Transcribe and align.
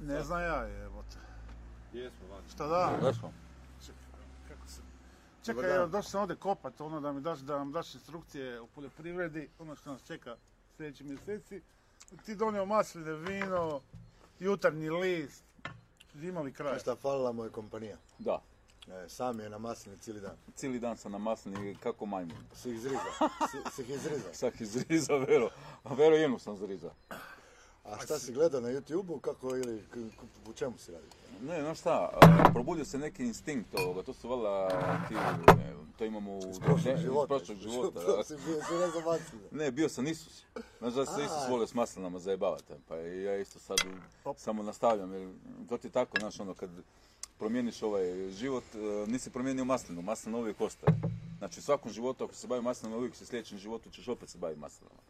Ne 0.00 0.22
znam 0.22 0.40
ja, 0.40 0.62
jebote. 0.62 1.16
Jesmo, 1.92 2.26
van. 2.30 2.42
Šta 2.54 2.66
da? 2.66 2.98
Zašto? 3.02 3.32
Kako 4.48 4.68
se... 4.68 4.82
Čekaj, 5.44 5.76
evo, 5.76 5.86
došao 5.86 6.10
sam 6.10 6.20
ovdje 6.20 6.36
kopat, 6.36 6.80
ono 6.80 7.00
da 7.00 7.12
mi 7.12 7.20
daš, 7.20 7.38
da 7.38 7.58
nam 7.58 7.72
daš 7.72 7.94
instrukcije 7.94 8.60
u 8.60 8.66
poljoprivredi, 8.66 9.48
ono 9.58 9.76
što 9.76 9.92
nas 9.92 10.02
čeka 10.06 10.36
sljedeći 10.76 11.04
mjeseci. 11.04 11.62
Ti 12.24 12.34
donio 12.34 12.66
masline, 12.66 13.12
vino, 13.12 13.80
jutarnji 14.38 14.90
list, 14.90 15.44
imali 16.22 16.52
kraj. 16.52 16.78
Šta 16.78 16.96
falila 16.96 17.32
mu 17.32 17.44
je 17.44 17.50
kompanija. 17.50 17.96
Da. 18.18 18.42
E, 18.88 19.08
sam 19.08 19.40
je 19.40 19.50
na 19.50 19.58
maslini 19.58 19.98
cijeli 19.98 20.20
dan. 20.20 20.36
Cijeli 20.54 20.80
dan 20.80 20.96
sam 20.96 21.12
na 21.12 21.18
maslini 21.18 21.76
kako 21.82 22.06
majmun. 22.06 22.44
Si 22.54 22.70
ih 22.70 22.80
zriza. 22.80 23.10
Si, 23.50 23.70
si 23.74 23.82
ih 23.82 23.90
izriza. 23.90 24.34
Sak 24.34 24.60
izriza, 24.60 25.16
vero. 25.16 25.50
A 25.84 25.94
vero 25.94 26.16
jednu 26.16 26.38
sam 26.38 26.56
zriza. 26.56 26.90
A 27.90 27.98
šta 28.04 28.18
si 28.18 28.32
gledao 28.32 28.60
na 28.60 28.68
YouTube-u, 28.68 29.18
kako 29.18 29.56
ili 29.56 29.84
u 30.48 30.52
čemu 30.52 30.78
si 30.78 30.92
radi? 30.92 31.06
Ne, 31.42 31.62
znaš 31.62 31.78
šta, 31.78 32.18
probudio 32.52 32.84
se 32.84 32.98
neki 32.98 33.24
instinkt 33.24 33.78
ovoga, 33.78 34.02
to 34.02 34.14
su 34.14 34.28
valjda 34.28 34.68
ti, 35.08 35.14
ne, 35.56 35.74
to 35.98 36.04
imamo 36.04 36.32
u... 36.32 36.50
Iz 36.50 36.58
prošlog 36.58 36.94
iz 36.94 37.00
života. 37.00 37.36
prošlog 37.36 37.58
života, 37.68 38.00
da. 38.00 38.24
si 38.24 38.34
bio 38.46 39.18
si 39.18 39.36
ne. 39.36 39.64
Ne, 39.64 39.70
bio 39.70 39.88
sam 39.88 40.06
Isus. 40.06 40.44
Znaš 40.78 40.94
da 40.94 41.06
se 41.06 41.24
Isus 41.24 41.48
volio 41.50 41.66
s 41.66 41.74
maslinama 41.74 42.18
zajebavati, 42.18 42.74
pa 42.88 42.96
ja 42.96 43.36
isto 43.36 43.58
sad 43.58 43.78
samo 44.36 44.62
nastavljam, 44.62 45.12
jer 45.12 45.28
to 45.68 45.78
ti 45.78 45.86
je 45.86 45.90
tako, 45.90 46.18
znaš, 46.20 46.40
ono, 46.40 46.54
kad 46.54 46.70
promijeniš 47.38 47.82
ovaj 47.82 48.30
život, 48.30 48.64
e, 48.74 49.10
nisi 49.10 49.30
promijenio 49.30 49.64
maslinu, 49.64 50.02
maslina 50.02 50.38
uvijek 50.38 50.60
ostaje. 50.60 51.00
Znači, 51.38 51.60
u 51.60 51.62
svakom 51.62 51.92
životu, 51.92 52.24
ako 52.24 52.34
se 52.34 52.46
bavi 52.46 52.62
maslinama, 52.62 52.96
uvijek 52.96 53.16
se 53.16 53.26
sljedećem 53.26 53.58
životu 53.58 53.90
ćeš 53.90 54.08
opet 54.08 54.28
se 54.28 54.38
baviti 54.38 54.60
maslinama. 54.60 55.00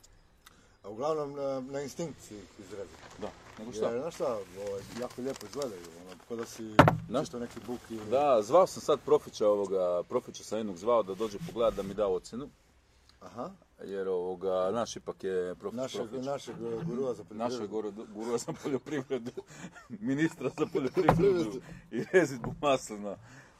A 0.82 0.88
uglavnom 0.88 1.32
na, 1.32 1.60
na 1.62 1.80
instinkt 1.80 2.20
si 2.20 2.34
ih 2.34 2.42
izrezao. 2.58 2.96
Da, 3.20 3.30
nego 3.58 3.72
šta? 3.72 3.86
Jer, 3.86 4.00
znaš 4.00 4.14
šta, 4.14 4.32
ovaj, 4.58 4.80
jako 5.00 5.22
lijepo 5.22 5.46
izgledaju, 5.46 5.80
ono, 6.00 6.16
kao 6.28 6.36
da 6.36 6.46
si 6.46 6.74
Da. 7.08 7.24
čitao 7.24 7.40
neki 7.40 7.60
buk 7.66 7.80
ili... 7.90 8.10
Da, 8.10 8.42
zvao 8.42 8.66
sam 8.66 8.82
sad 8.82 9.00
profića 9.00 9.48
ovoga, 9.48 10.02
profića 10.02 10.44
sam 10.44 10.58
jednog 10.58 10.76
zvao 10.76 11.02
da 11.02 11.14
dođe 11.14 11.38
pogledat 11.46 11.74
da 11.74 11.82
mi 11.82 11.94
da 11.94 12.06
ocjenu, 12.06 12.48
Aha, 13.20 13.50
jer 13.84 14.08
ovoga, 14.08 14.70
naš 14.72 14.96
ipak 14.96 15.24
je 15.24 15.54
profić 15.54 15.76
našeg, 15.76 16.08
profić. 16.08 16.26
našeg 16.26 16.54
eh, 16.56 16.84
gurua 16.84 17.14
za 17.14 17.24
poljoprivredu. 17.24 17.54
našeg 17.54 17.70
guru- 17.70 18.06
gurua 18.14 18.38
za 18.38 18.52
poljoprivredu, 18.52 19.30
ministra 20.00 20.50
za 20.58 20.66
poljoprivredu 20.66 21.60
i 21.90 22.04
rezidbu 22.12 22.54
maslina. 22.62 23.16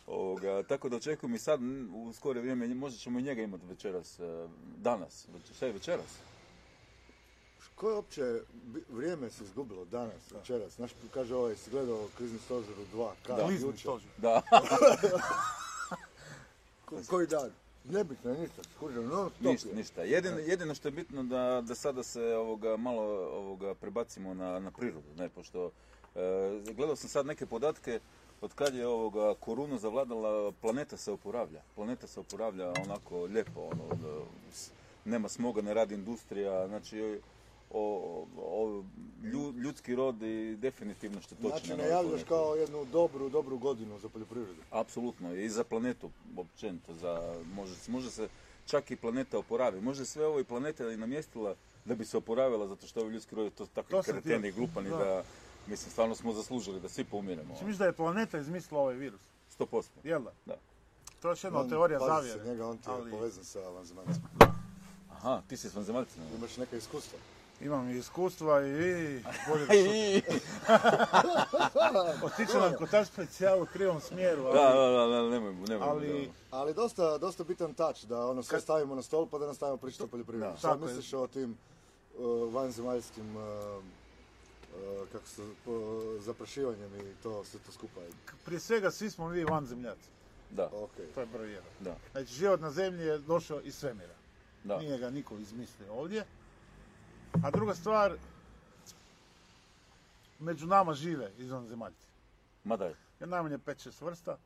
Ovoga, 0.07 0.63
tako 0.63 0.89
da 0.89 0.97
očekujem 0.97 1.35
i 1.35 1.39
sad 1.39 1.61
u 1.95 2.13
skore 2.13 2.41
vrijeme, 2.41 2.69
možda 2.69 2.99
ćemo 2.99 3.19
i 3.19 3.23
njega 3.23 3.43
imati 3.43 3.67
večeras, 3.67 4.21
e, 4.21 4.47
danas, 4.77 5.27
je 5.61 5.73
večeras? 5.73 6.19
Koje 7.81 7.95
uopće 7.95 8.41
bi- 8.65 8.85
vrijeme 8.89 9.31
se 9.31 9.45
izgubilo 9.45 9.85
danas, 9.85 10.33
večeras? 10.33 10.73
Znaš, 10.77 10.91
kaže 11.15 11.35
ovaj, 11.35 11.57
si 11.57 11.71
gledao 11.71 12.09
krizni 12.17 12.39
stožer 12.39 12.73
u 12.73 12.85
dva, 12.93 13.13
kada, 13.27 13.47
Klizni 13.47 13.67
jučer? 13.67 13.81
stožer. 13.81 14.09
Da, 14.17 14.43
Ko- 16.85 16.97
koji 17.11 17.27
dan? 17.27 17.51
Nebitno 17.85 18.31
je 18.31 18.39
ništa, 18.39 18.63
skužem, 18.77 19.07
no, 19.07 19.31
ništa, 19.41 19.69
ništa. 19.75 20.03
Jedino, 20.03 20.39
jedino 20.39 20.75
što 20.75 20.89
je 20.89 20.93
bitno 20.93 21.23
da, 21.23 21.63
da 21.65 21.75
sada 21.75 22.03
se 22.03 22.23
ovoga, 22.27 22.77
malo 22.77 23.03
ovoga, 23.29 23.75
prebacimo 23.75 24.35
na, 24.35 24.59
na 24.59 24.71
prirodu, 24.71 25.09
ne, 25.17 25.29
pošto 25.29 25.71
e, 26.15 26.21
gledao 26.73 26.97
sam 26.97 27.09
sad 27.09 27.27
neke 27.27 27.47
podatke 27.47 28.01
od 28.41 28.55
kad 28.55 28.75
je 28.75 28.87
ovoga 28.87 29.35
koruna 29.35 29.79
zavladala, 29.79 30.53
planeta 30.53 30.97
se 30.97 31.13
oporavlja. 31.13 31.61
Planeta 31.75 32.07
se 32.07 32.21
oporavlja 32.21 32.73
onako 32.85 33.25
lijepo, 33.25 33.61
ono, 33.61 33.85
da, 34.03 34.21
nema 35.05 35.29
smoga, 35.29 35.63
ne 35.63 35.75
radi 35.75 35.95
industrija, 35.95 36.69
znači 36.69 37.21
o, 37.71 37.83
o, 38.37 38.83
lju- 39.23 39.53
ljudski 39.55 39.95
rod 39.95 40.23
i 40.23 40.57
definitivno 40.57 41.21
što 41.21 41.35
točno. 41.35 41.49
Znači, 41.51 41.77
najavljaš 41.77 42.23
kao 42.25 42.55
jednu 42.55 42.85
dobru, 42.85 43.29
dobru 43.29 43.59
godinu 43.59 43.99
za 43.99 44.09
poljoprivredu. 44.09 44.63
Apsolutno, 44.71 45.35
i 45.35 45.49
za 45.49 45.65
planetu 45.65 46.11
općenito, 46.37 46.95
za, 46.95 47.35
može, 47.55 47.75
može 47.89 48.11
se 48.11 48.29
čak 48.67 48.91
i 48.91 48.97
planeta 48.97 49.39
oporavi. 49.39 49.81
Može 49.81 50.07
sve 50.07 50.27
ovo 50.27 50.41
i 50.41 50.45
planeta 50.45 50.91
i 50.91 50.97
namjestila 50.97 51.55
da 51.85 51.95
bi 51.95 52.05
se 52.05 52.17
oporavila, 52.17 52.67
zato 52.67 52.87
što 52.87 53.01
ovi 53.01 53.13
ljudski 53.13 53.35
rod 53.35 53.45
je 53.45 53.51
to 53.51 53.67
sam 53.67 53.85
kreteni 54.05 54.49
i 54.49 54.53
glupani 54.53 54.91
Da. 54.91 54.97
da, 54.97 55.23
mislim, 55.67 55.91
stvarno 55.91 56.15
smo 56.15 56.33
zaslužili 56.33 56.81
da 56.81 56.89
svi 56.89 57.05
poumiremo. 57.05 57.47
Znači, 57.47 57.65
misliš 57.65 57.79
da 57.79 57.87
je 57.87 57.93
planeta 57.93 58.39
izmislila 58.39 58.81
ovaj 58.81 58.95
virus? 58.95 59.21
100%. 59.59 59.85
Jel 60.05 60.23
da? 60.23 60.33
Da. 60.47 60.57
To 61.23 61.29
je 61.29 61.33
još 61.33 61.45
jedna 61.45 61.69
teorija 61.69 61.99
zavjere. 61.99 62.41
se 62.41 62.49
njega, 62.49 62.67
on 62.67 62.79
ti 62.79 62.91
je 62.91 62.95
ali 62.95 63.11
povezan 63.11 63.45
sa 63.45 63.61
vanzemaljcima. 63.61 64.29
Aha, 65.11 65.43
ti 65.49 65.57
si 65.57 65.71
s 65.71 65.75
vanzemaljcima. 65.75 66.25
Imaš 66.39 66.57
neka 66.57 66.77
iskustva. 66.77 67.19
Imam 67.61 67.89
i 67.89 67.95
iskustva 67.95 68.61
i 68.61 68.71
vi, 68.71 69.25
bolje 69.49 69.67
da 69.67 69.75
I- 69.75 70.23
Otiče 72.25 72.55
nam 72.55 72.73
kotač 72.75 73.07
specijal 73.07 73.63
u 73.63 73.67
krivom 73.67 74.01
smjeru, 74.01 74.45
ali, 74.45 74.55
Da, 74.55 74.69
da, 74.71 74.89
da, 74.89 75.07
da, 75.09 75.29
nemoj, 75.31 75.55
nemoj. 75.55 75.89
ali 75.89 76.31
Ali 76.51 76.75
dosta, 76.75 77.19
dosta 77.19 77.45
bitan 77.45 77.75
tač 77.75 78.03
da 78.03 78.27
ono 78.27 78.43
sve 78.43 78.61
stavimo 78.61 78.95
na 78.95 79.03
stol 79.03 79.27
pa 79.27 79.39
da 79.39 79.47
nastavimo 79.47 79.77
pričati 79.77 80.03
o 80.03 80.07
poljoprivredi. 80.07 80.53
Da, 80.53 80.59
Šta 80.59 80.77
misliš 80.77 81.13
o 81.13 81.27
tim 81.27 81.57
uh, 82.15 82.25
vanzemaljskim 82.55 83.37
uh, 83.37 83.43
uh, 83.43 83.83
kako 85.13 85.27
se, 85.27 85.43
zaprašivanjem 86.19 86.97
i 86.97 87.15
to 87.23 87.45
sve 87.45 87.61
to 87.61 87.73
skupa? 87.73 88.01
prije 88.45 88.61
svega 88.61 88.91
svi 88.91 89.11
smo 89.11 89.29
mi 89.29 89.45
vanzemljaci. 89.45 90.09
Da, 90.51 90.67
Ok. 90.67 90.91
To 91.15 91.21
je 91.21 91.27
broj 91.27 91.49
jedan. 91.49 91.71
da, 91.81 91.97
Znači, 92.13 92.27
život 92.29 92.61
na 92.61 92.71
zemlji 92.71 93.05
je 93.05 93.19
došao 93.19 93.61
iz 93.61 93.75
svemira. 93.75 94.15
da. 94.65 94.79
Nije 94.79 94.99
ga 94.99 95.11
niko 95.11 95.35
izmislio 95.37 95.93
ovdje. 95.93 96.25
A 97.45 97.51
druga 97.51 97.75
stvar, 97.75 98.13
među 100.39 100.67
nama 100.67 100.95
žive 100.95 101.31
izvanzemaljci. 101.39 102.07
Ma 102.65 102.77
daj. 102.77 102.95
Je 103.21 103.27
najmanje 103.27 103.59
5-6 103.59 104.05
vrsta. 104.05 104.37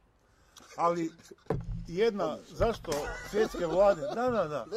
Ali 0.76 1.10
jedna, 1.88 2.38
zašto 2.48 2.92
svjetske 3.30 3.66
vlade, 3.66 4.00
da, 4.00 4.30
da, 4.30 4.48
da. 4.48 4.66
Ne, 4.66 4.76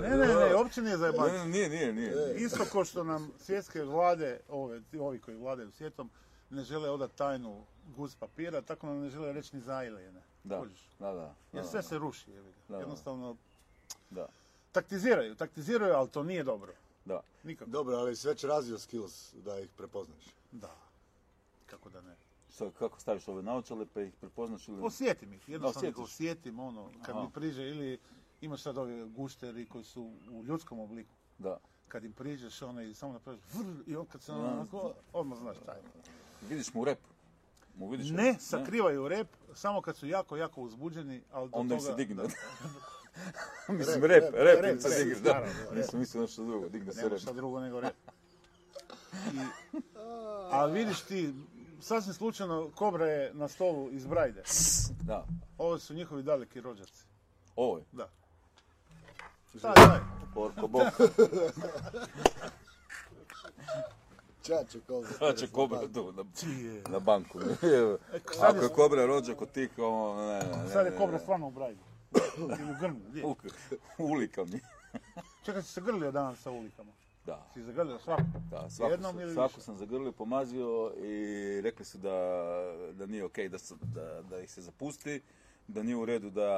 ne, 0.00 0.08
Ne, 0.08 0.16
ne, 0.16 0.34
ne, 0.34 0.54
uopće 0.54 0.80
nije 0.82 0.92
Ne, 0.92 0.98
zajebati. 0.98 1.32
ne, 1.32 1.44
Nije, 1.48 1.68
nije, 1.68 1.92
nije. 1.92 2.34
Isto 2.36 2.64
kao 2.72 2.84
što 2.84 3.04
nam 3.04 3.32
svjetske 3.38 3.82
vlade, 3.82 4.40
ove, 4.48 4.80
ovi 5.00 5.18
koji 5.20 5.36
vladaju 5.36 5.70
svijetom, 5.72 6.10
ne 6.50 6.64
žele 6.64 6.90
odati 6.90 7.16
tajnu 7.16 7.64
guz 7.96 8.14
papira, 8.14 8.60
tako 8.60 8.86
nam 8.86 9.00
ne 9.00 9.10
žele 9.10 9.32
reći 9.32 9.56
ni 9.56 9.62
za 9.62 9.72
aliene. 9.74 10.20
Da, 10.44 10.62
da, 10.98 11.12
da. 11.12 11.34
Jer 11.52 11.62
da, 11.64 11.70
sve 11.70 11.82
se 11.82 11.98
ruši. 11.98 12.26
Jednostavno, 12.68 13.36
Da, 14.10 14.26
taktiziraju, 14.72 15.34
taktiziraju, 15.34 15.94
ali 15.94 16.08
to 16.08 16.22
nije 16.22 16.42
dobro. 16.44 16.72
Da. 17.04 17.20
Nikako. 17.44 17.70
Dobro, 17.70 17.96
ali 17.96 18.16
si 18.16 18.28
već 18.28 18.44
razvio 18.44 18.78
skills 18.78 19.34
da 19.34 19.58
ih 19.60 19.68
prepoznaš. 19.76 20.24
Da. 20.52 20.76
Kako 21.66 21.90
da 21.90 22.00
ne. 22.00 22.16
Šta, 22.54 22.70
kako 22.78 23.00
staviš 23.00 23.28
ove 23.28 23.42
naočale 23.42 23.86
pa 23.94 24.00
ih 24.00 24.12
prepoznaš 24.20 24.68
ili... 24.68 24.82
Osjetim 24.82 25.32
ih, 25.32 25.48
jednostavno 25.48 25.88
ih 25.88 25.98
osjetim, 25.98 26.58
ono, 26.58 26.90
kad 27.02 27.16
Aha. 27.16 27.24
mi 27.24 27.32
priđe, 27.32 27.68
ili 27.68 27.98
imaš 28.40 28.62
sad 28.62 28.78
ove 28.78 29.04
gušteri 29.04 29.66
koji 29.66 29.84
su 29.84 30.12
u 30.30 30.44
ljudskom 30.44 30.78
obliku. 30.80 31.14
Da. 31.38 31.58
Kad 31.88 32.04
im 32.04 32.12
priđeš, 32.12 32.62
ono, 32.62 32.82
i 32.82 32.94
samo 32.94 33.12
napraviš 33.12 33.40
vrr, 33.54 33.82
i 33.86 33.96
on 33.96 34.06
kad 34.06 34.22
se 34.22 34.32
Da. 34.32 34.38
onako, 34.38 34.92
odmah 35.12 35.38
znaš 35.38 35.56
šta 35.56 35.72
je. 35.72 35.82
Vidiš 36.48 36.74
mu 36.74 36.80
u 36.80 36.84
rep. 36.84 36.98
Mu 37.76 37.88
vidiš 37.88 38.10
Ne, 38.10 38.24
rep? 38.24 38.36
sakrivaju 38.40 39.08
rep, 39.08 39.28
samo 39.54 39.82
kad 39.82 39.96
su 39.96 40.06
jako, 40.06 40.36
jako 40.36 40.60
uzbuđeni, 40.62 41.22
ali 41.32 41.50
do 41.50 41.56
Onda 41.56 41.74
im 41.74 41.80
toga... 41.80 41.90
se 41.90 41.96
digne. 41.96 42.22
Mislim, 43.68 44.04
Rep, 44.04 44.22
rep, 44.24 44.34
rep, 44.34 44.60
rep, 44.62 44.80
rep. 44.84 45.18
Da, 45.18 45.46
nisam 45.72 46.00
mislio 46.00 46.20
nešto 46.20 46.44
drugo, 46.44 46.68
digne 46.68 46.92
se 46.92 46.98
nema 46.98 47.08
rep. 47.08 47.20
šta 47.20 47.32
drugo 47.32 47.60
nego 47.60 47.80
rep. 47.80 47.94
I, 49.34 49.38
ali 50.50 50.72
vidiš 50.74 51.00
ti, 51.00 51.34
sasvim 51.80 52.14
slučajno, 52.14 52.70
kobra 52.70 53.06
je 53.06 53.34
na 53.34 53.48
stolu 53.48 53.88
iz 53.90 54.06
Brajde. 54.06 54.42
Da, 55.00 55.26
Ovo 55.58 55.78
su 55.78 55.94
njihovi 55.94 56.22
daleki 56.22 56.60
rođaci. 56.60 57.04
ovo 57.56 57.78
je. 57.78 57.84
Da. 57.92 58.08
Šta 59.50 59.72
daj? 59.76 59.98
Porko 60.34 60.68
bok, 60.68 60.82
Čače, 64.42 64.80
kobra. 64.80 65.10
šta 65.10 65.34
će 65.34 65.46
kobra 65.48 65.80
tu 65.88 66.12
na, 66.84 66.98
banku. 66.98 67.40
sad 68.30 68.44
Ako 68.44 68.56
je- 68.56 68.62
je 68.62 68.68
kobra 68.68 69.06
rođak 69.06 69.36
kod 69.36 69.50
tih, 69.50 69.70
ono, 69.78 70.26
ne, 70.26 70.38
ne, 70.40 70.62
ne. 70.62 70.68
Sad 70.68 70.86
je 70.86 70.92
kobra 70.92 71.18
stvarno 71.18 71.46
u 71.46 71.50
Brajdi. 71.50 71.80
Ili 72.38 72.70
u 72.70 72.76
Grmu, 72.80 73.00
gdje? 73.08 73.24
U- 73.24 73.36
Ulika 74.00 74.44
mi. 74.44 74.60
Čekaj, 75.44 75.62
si 75.62 75.68
se 75.68 75.80
grlio 75.80 76.10
danas 76.12 76.38
sa 76.38 76.50
ulikama? 76.50 76.92
Da. 77.26 77.46
Si 77.54 77.62
zagrlio 77.62 77.98
svaku? 77.98 78.22
Da, 78.50 78.70
svaku, 78.70 78.92
Jednom 78.92 79.12
sam, 79.12 79.20
ili 79.20 79.34
svaku 79.34 79.48
više? 79.50 79.60
sam 79.60 79.76
zagrlio, 79.76 80.12
pomazio 80.12 80.92
i 80.96 81.16
rekli 81.60 81.84
su 81.84 81.98
da, 81.98 82.16
da 82.92 83.06
nije 83.06 83.24
okej 83.24 83.48
da, 83.48 83.58
se- 83.58 83.74
da, 83.84 84.22
da 84.22 84.40
ih 84.40 84.50
se 84.50 84.62
zapusti, 84.62 85.20
da 85.68 85.82
nije 85.82 85.96
u 85.96 86.04
redu 86.04 86.30
da, 86.30 86.48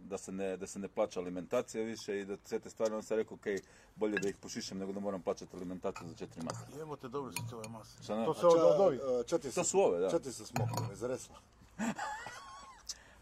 da, 0.00 0.18
se 0.18 0.32
ne, 0.32 0.56
da 0.56 0.66
se 0.66 0.78
ne 0.78 0.88
plaća 0.88 1.20
alimentacija 1.20 1.84
više 1.84 2.20
i 2.20 2.24
da 2.24 2.36
sve 2.44 2.58
te 2.58 2.70
stvari, 2.70 2.94
on 2.94 3.02
sam 3.02 3.16
rekao 3.16 3.34
okej, 3.34 3.58
bolje 3.96 4.18
da 4.18 4.28
ih 4.28 4.36
pošišem 4.36 4.78
nego 4.78 4.92
da 4.92 5.00
moram 5.00 5.22
plaćati 5.22 5.56
alimentaciju 5.56 6.08
za 6.08 6.14
četiri 6.14 6.42
masa. 6.42 6.80
Evo 6.80 6.96
te 6.96 7.08
dobro 7.08 7.32
si 7.32 7.54
ove 7.54 7.68
mase. 7.68 7.96
To 8.06 8.30
A 8.30 8.34
se 8.34 8.46
od, 8.46 8.80
ovih. 8.80 9.00
To 9.54 9.64
su 9.64 9.80
ove, 9.80 10.00
da. 10.00 10.10
Čati 10.10 10.32
se 10.32 10.46
smokom, 10.46 10.86
zaresla. 10.94 11.36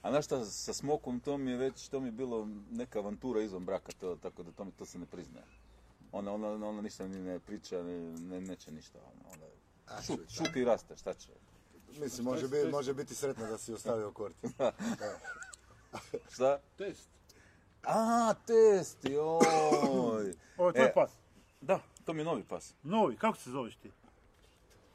A 0.09 0.11
znaš 0.11 0.25
šta, 0.25 0.45
sa 0.45 0.73
smokom 0.73 1.21
to 1.21 1.39
mi 1.39 1.51
je 1.51 1.57
već, 1.57 1.89
to 1.89 2.01
mi 2.01 2.09
je 2.09 2.13
bilo 2.13 2.49
neka 2.71 2.99
avantura 2.99 3.43
izvan 3.43 3.65
braka, 3.65 3.93
to, 3.93 4.17
tako 4.17 4.43
da 4.43 4.53
to, 4.53 4.65
mi, 4.65 4.73
to 4.73 4.87
se 4.87 4.99
ne 4.99 5.07
priznaje. 5.07 5.47
Ona, 6.13 6.33
ona, 6.33 6.49
ona 6.69 6.83
ništa 6.83 7.09
ni 7.09 7.19
ne 7.19 7.39
priča, 7.39 7.83
ni, 7.83 8.21
ne, 8.21 8.41
neće 8.41 8.73
ništa. 8.73 8.99
Ona, 8.99 9.31
ona, 9.33 10.03
Šut, 10.03 10.21
šuti 10.31 10.61
i 10.61 10.65
raste, 10.65 10.97
šta 10.97 11.15
će? 11.15 11.33
Mislim, 12.01 12.25
može, 12.25 12.49
biti, 12.49 12.69
može 12.69 12.95
biti 12.95 13.15
sretno 13.15 13.47
da 13.47 13.59
si 13.59 13.73
ostavio 13.73 14.13
korti. 14.13 14.49
Šta? 16.35 16.59
Test. 16.77 17.09
A, 17.83 18.35
test, 18.47 19.05
joj. 19.05 20.35
Ovo 20.57 20.69
je 20.69 20.73
tvoj 20.75 20.87
E, 20.87 20.93
pas. 20.95 21.11
Da, 21.61 21.81
to 22.05 22.13
mi 22.13 22.21
je 22.21 22.25
novi 22.25 22.45
pas. 22.45 22.75
Novi, 22.83 23.17
kako 23.17 23.39
se 23.39 23.51
zoveš 23.51 23.77
ti? 23.77 23.91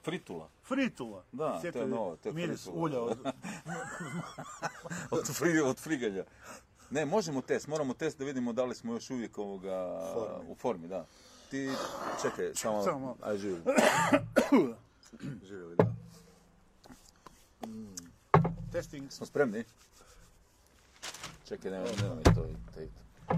Fritula. 0.04 0.50
Fritula. 0.64 1.24
Da, 1.32 1.60
Sjeti 1.62 1.78
to 1.78 1.84
je 1.84 1.88
novo, 1.88 2.16
to 2.16 2.30
je 2.30 2.34
Miris 2.34 2.64
fritula. 2.64 2.84
ulja 2.84 3.02
od... 3.02 3.18
Od, 5.12 5.28
fri, 5.28 5.60
od 5.60 5.80
friganja. 5.80 6.24
Ne, 6.90 7.06
možemo 7.06 7.42
test, 7.42 7.68
moramo 7.68 7.94
test 7.94 8.20
da 8.20 8.26
vidimo 8.26 8.54
da 8.54 8.66
li 8.66 8.76
smo 8.76 8.94
još 8.94 9.10
uvijek 9.10 9.38
ovoga, 9.38 10.10
Formi. 10.14 10.50
u 10.50 10.56
formi, 10.56 10.88
da. 10.88 11.06
Ti, 11.52 11.70
čekaj, 12.22 12.52
samo, 12.56 12.84
Samo 12.84 13.16
aj 13.22 13.38
živi. 13.38 13.62
Živjeli, 15.48 15.76
da. 15.76 15.94
Testing. 18.72 19.12
Smo 19.12 19.26
spremni? 19.26 19.64
Čekaj, 21.48 21.72
nema, 21.72 21.86
nema 22.02 22.16
mi 22.16 22.24
to, 22.24 22.32
to, 22.34 22.42
to. 23.28 23.36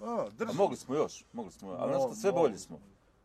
O, 0.00 0.06
A 0.10 0.30
drži. 0.30 0.52
mogli 0.54 0.76
smo 0.76 0.94
još, 0.94 1.24
mogli 1.32 1.52
smo, 1.52 1.70
ali 1.70 1.92
što, 1.92 2.14
sve 2.14 2.32
bolji 2.32 2.58
smo. 2.58 2.80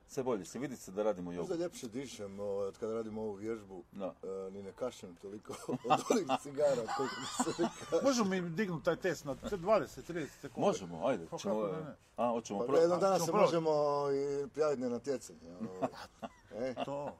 Sve 0.08 0.24
bolji 0.24 0.46
se, 0.46 0.60
vidi 0.60 0.76
se 0.76 0.92
da 0.92 1.04
radimo 1.04 1.32
Možda 1.32 1.54
jogu. 1.54 1.64
ljepše 1.64 1.88
dišem 1.88 2.40
ovaj, 2.40 2.68
od 2.68 2.78
kada 2.78 2.94
radimo 2.94 3.22
ovu 3.22 3.34
vježbu. 3.34 3.84
Da. 3.92 4.14
E, 4.24 4.52
ni 4.52 4.64
ne 4.64 4.72
kašem 4.72 5.16
toliko 5.16 5.54
od 5.90 6.00
onih 6.10 6.28
cigara 6.42 6.84
koliko 6.98 7.16
mi 7.20 7.54
se 7.54 7.64
ka... 7.90 7.96
Možemo 8.04 8.30
mi 8.30 8.50
dignuti 8.50 8.86
taj 8.86 8.96
test 8.96 9.26
na 9.26 9.36
20-30 9.36 9.88
sekundi? 10.32 10.68
Možemo, 10.68 11.08
ajde. 11.08 11.26
Pa 11.26 11.38
Ćemo, 11.38 11.54
kako 11.56 11.68
da 11.68 11.80
ne? 11.80 11.96
a, 12.18 12.30
hoćemo 12.30 12.60
Pa 12.60 12.66
pro... 12.66 12.78
jednog 12.78 13.00
dana 13.00 13.20
se 13.20 13.32
možemo 13.32 13.72
i 14.12 14.48
prijaviti 14.48 14.82
na 14.82 14.90
natjecanje. 14.90 15.40
ono. 15.60 15.70
E, 16.56 16.76
To. 16.86 17.12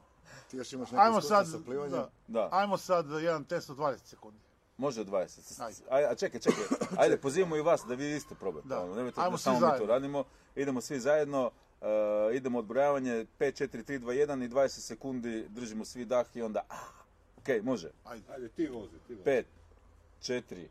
ti 0.50 0.56
još 0.56 0.72
imaš 0.72 0.90
neke 0.90 1.02
Ajmo 1.02 1.20
sad, 1.20 1.50
sa 1.50 1.58
plivanjem. 1.58 1.92
da. 1.92 2.10
Da. 2.28 2.48
Ajmo 2.52 2.76
sad 2.76 3.06
jedan 3.12 3.44
test 3.44 3.70
od 3.70 3.76
20 3.76 3.96
sekundi. 3.98 4.38
Može 4.80 5.04
20. 5.04 5.62
Ajde. 5.62 5.76
Aj, 5.90 6.04
a 6.04 6.14
čekaj, 6.14 6.40
čekaj. 6.40 6.64
Ajde, 7.00 7.16
pozivamo 7.16 7.56
i 7.56 7.60
vas 7.62 7.84
da 7.88 7.94
vi 7.94 8.16
isto 8.16 8.34
probate. 8.34 8.68
Da. 8.68 8.80
Ono, 8.80 8.94
nemojte 8.94 9.20
Ajmo 9.20 9.30
da 9.30 9.36
svi 9.38 9.42
samo 9.42 9.56
mi 9.56 9.60
to 9.60 9.66
zajedno. 9.66 9.86
radimo. 9.86 10.24
Idemo 10.56 10.80
svi 10.80 11.00
zajedno. 11.00 11.50
uh, 11.80 11.86
idemo 12.34 12.58
odbrojavanje 12.58 13.26
5, 13.38 13.64
4, 13.64 13.84
3, 13.84 13.98
2, 14.00 14.26
1 14.26 14.44
i 14.44 14.48
20 14.48 14.68
sekundi 14.68 15.46
držimo 15.48 15.84
svi 15.84 16.04
dah 16.04 16.26
i 16.34 16.42
onda... 16.42 16.62
Ah, 16.68 16.76
ok, 17.36 17.62
može. 17.62 17.90
Ajde. 18.04 18.24
Ajde, 18.32 18.48
ti 18.48 18.66
vozi, 18.66 18.96
ti 19.06 19.14
vozi. 19.14 19.24
5, 19.24 19.44
4, 20.22 20.66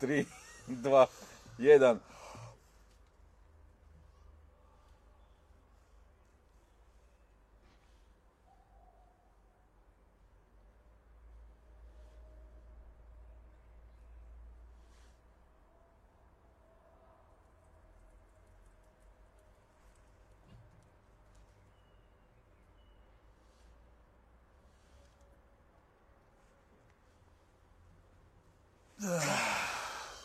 3, 0.00 0.24
2, 0.68 1.06
1. 1.58 1.96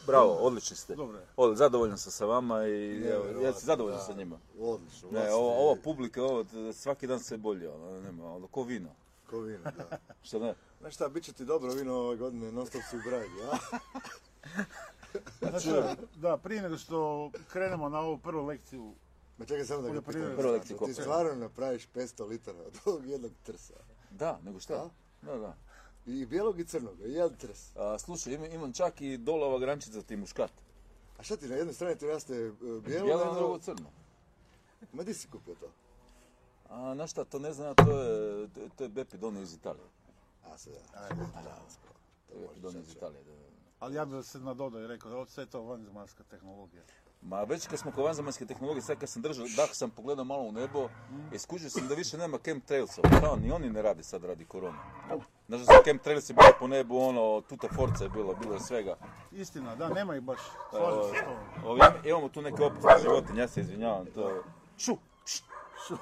Bravo, 0.07 0.31
odlični 0.31 0.78
ste. 0.78 0.96
Dobro 0.96 1.18
je. 1.18 1.25
Od, 1.38 1.57
zadovoljan 1.57 1.98
sam 1.98 2.12
sa 2.12 2.25
vama 2.25 2.68
i 2.68 3.04
evo, 3.04 3.42
ja 3.42 3.54
sam 3.54 3.62
zadovoljan 3.62 4.00
da. 4.00 4.04
sa 4.04 4.13
njima. 4.13 4.40
Odlično. 4.60 5.07
Ne, 5.07 5.13
vlastite- 5.13 5.34
ovo, 5.34 5.66
ova 5.66 5.75
publika, 5.84 6.24
ovo, 6.24 6.44
t- 6.44 6.74
svaki 6.74 7.07
dan 7.07 7.19
sve 7.19 7.38
bolje, 7.38 7.69
ono, 7.69 8.02
nema, 8.02 8.36
ono, 8.36 8.48
ko 8.48 8.63
vino. 8.63 8.90
Ko 9.30 9.40
vino, 9.40 9.63
da. 9.63 9.98
Što 10.24 10.40
ne? 10.40 10.54
Znaš 10.80 10.94
šta, 10.96 11.10
bit 11.10 11.24
će 11.24 11.34
ti 11.34 11.46
dobro 11.46 11.74
vino 11.74 11.94
ove 11.96 12.18
godine, 12.18 12.52
non 12.52 12.66
stop 12.68 12.81
si 12.90 12.98
u 12.98 13.02
brajdi, 13.06 13.36
a? 13.44 13.57
Znači, 15.42 15.69
da, 16.16 16.38
prije 16.38 16.62
nego 16.62 16.78
što 16.78 17.31
krenemo 17.50 17.90
na 17.90 18.00
ovu 18.00 18.18
prvu 18.18 18.46
lekciju, 18.46 18.94
Ma 19.38 19.46
čekaj 19.46 19.66
samo 19.66 19.81
da 19.81 19.90
ga 19.90 20.02
pitam. 20.02 20.34
Prvo 20.38 20.52
lekciju 20.52 20.75
ti 20.75 20.80
koka. 20.80 20.94
stvarno 20.94 21.36
napraviš 21.36 21.88
500 21.88 22.28
litara 22.28 22.60
od 22.60 22.74
ovog 22.86 23.06
jednog 23.06 23.31
trsa. 23.44 23.74
Da, 24.12 24.40
nego 24.44 24.60
šta? 24.60 24.90
Da, 25.22 25.38
da. 25.38 25.56
I 26.06 26.25
bijelog 26.25 26.60
i 26.60 26.66
crnog, 26.66 27.00
i 27.00 27.12
jedan 27.12 27.38
trs. 27.38 27.75
A, 27.75 27.98
slušaj, 28.00 28.34
imam, 28.34 28.52
imam 28.52 28.74
čak 28.74 29.02
i 29.02 29.18
dole 29.18 29.46
ova 29.46 29.60
grančica 29.60 30.02
ti 30.02 30.16
muškat. 30.16 30.52
A 31.18 31.24
šta 31.24 31.38
ti 31.38 31.48
na 31.48 31.56
jednoj 31.56 31.74
strani 31.74 31.98
ti 31.98 32.07
raste 32.07 32.34
e, 32.34 32.52
bijelo, 32.60 32.81
Bijelo, 32.81 33.25
na 33.25 33.34
drugo 33.34 33.60
crno. 33.60 33.90
Ma 34.94 35.04
di 35.04 35.13
si 35.13 35.28
kupio 35.28 35.56
to? 35.56 35.69
A, 36.69 36.96
znaš 36.96 37.12
šta, 37.12 37.24
to 37.24 37.40
ne 37.40 37.54
znam, 37.54 37.75
to 37.75 38.02
je, 38.02 38.48
to, 38.75 38.84
je 38.84 38.90
Bepi 38.90 39.18
donio 39.18 39.42
iz 39.42 39.54
Italije. 39.54 39.86
A 40.44 40.57
se 40.57 40.69
da. 40.69 41.00
Ajde. 41.02 41.16
To 42.28 42.34
je 42.34 42.48
Bepi 42.48 42.60
donio 42.60 42.81
iz 42.81 42.92
Italije. 42.92 43.24
Da. 43.24 43.31
ali 43.80 43.96
ja 43.96 44.06
bih 44.06 44.25
se 44.25 44.40
nadodao 44.40 44.81
i 44.81 44.88
rekao, 44.88 45.12
ovo 45.12 45.25
sve 45.25 45.44
je 45.44 45.50
to 45.50 45.62
vanzemaljska 45.62 46.24
tehnologija. 46.24 46.84
Ma 47.22 47.44
već 47.44 47.68
kad 47.68 47.80
smo 47.80 47.92
kod 47.92 48.04
vanzemaljske 48.04 48.46
tehnologije, 48.46 48.81
sad 48.81 49.00
kad 49.00 49.10
sam 49.10 49.22
držao, 49.22 49.46
dah 49.56 49.69
sam 49.74 49.90
pogledao 49.90 50.25
malo 50.25 50.44
u 50.44 50.52
nebo 50.52 50.90
i 51.34 51.40
skužio 51.40 51.69
sam 51.69 51.88
da 51.88 51.96
više 51.96 52.18
nema 52.18 52.38
chemtrailsova. 52.44 53.10
Šta, 53.18 53.36
ni 53.36 53.52
oni 53.52 53.69
ne 53.69 53.81
radi 53.81 54.04
sad 54.04 54.24
radi 54.24 54.46
korone. 54.46 54.78
Znaš 55.47 55.62
da 55.62 55.65
su 55.65 55.83
chemtrailsi 55.83 56.33
bili 56.33 56.51
po 56.59 56.68
nebu, 56.68 57.00
ono, 57.00 57.42
tuta 57.42 57.68
forca 57.75 58.03
je 58.03 58.09
bilo, 58.09 58.33
bilo 58.33 58.53
je 58.53 58.59
svega. 58.59 58.95
Istina, 59.31 59.75
da, 59.75 59.89
nema 59.89 60.15
ih 60.15 60.21
baš. 60.21 60.39
Evo, 60.74 60.86
Slažem 60.92 61.03
se 61.03 61.19
s 61.19 61.24
tobom. 61.24 61.69
ovi, 61.71 61.81
imamo 62.09 62.30
tu 62.30 62.42
neke 62.42 62.63
opasne 62.63 63.01
životinje, 63.01 63.42
ja 63.42 63.47
se 63.47 63.62
izvinjavam, 63.62 64.06
to 64.06 64.30
je... 64.30 64.42
Šu! 64.77 64.97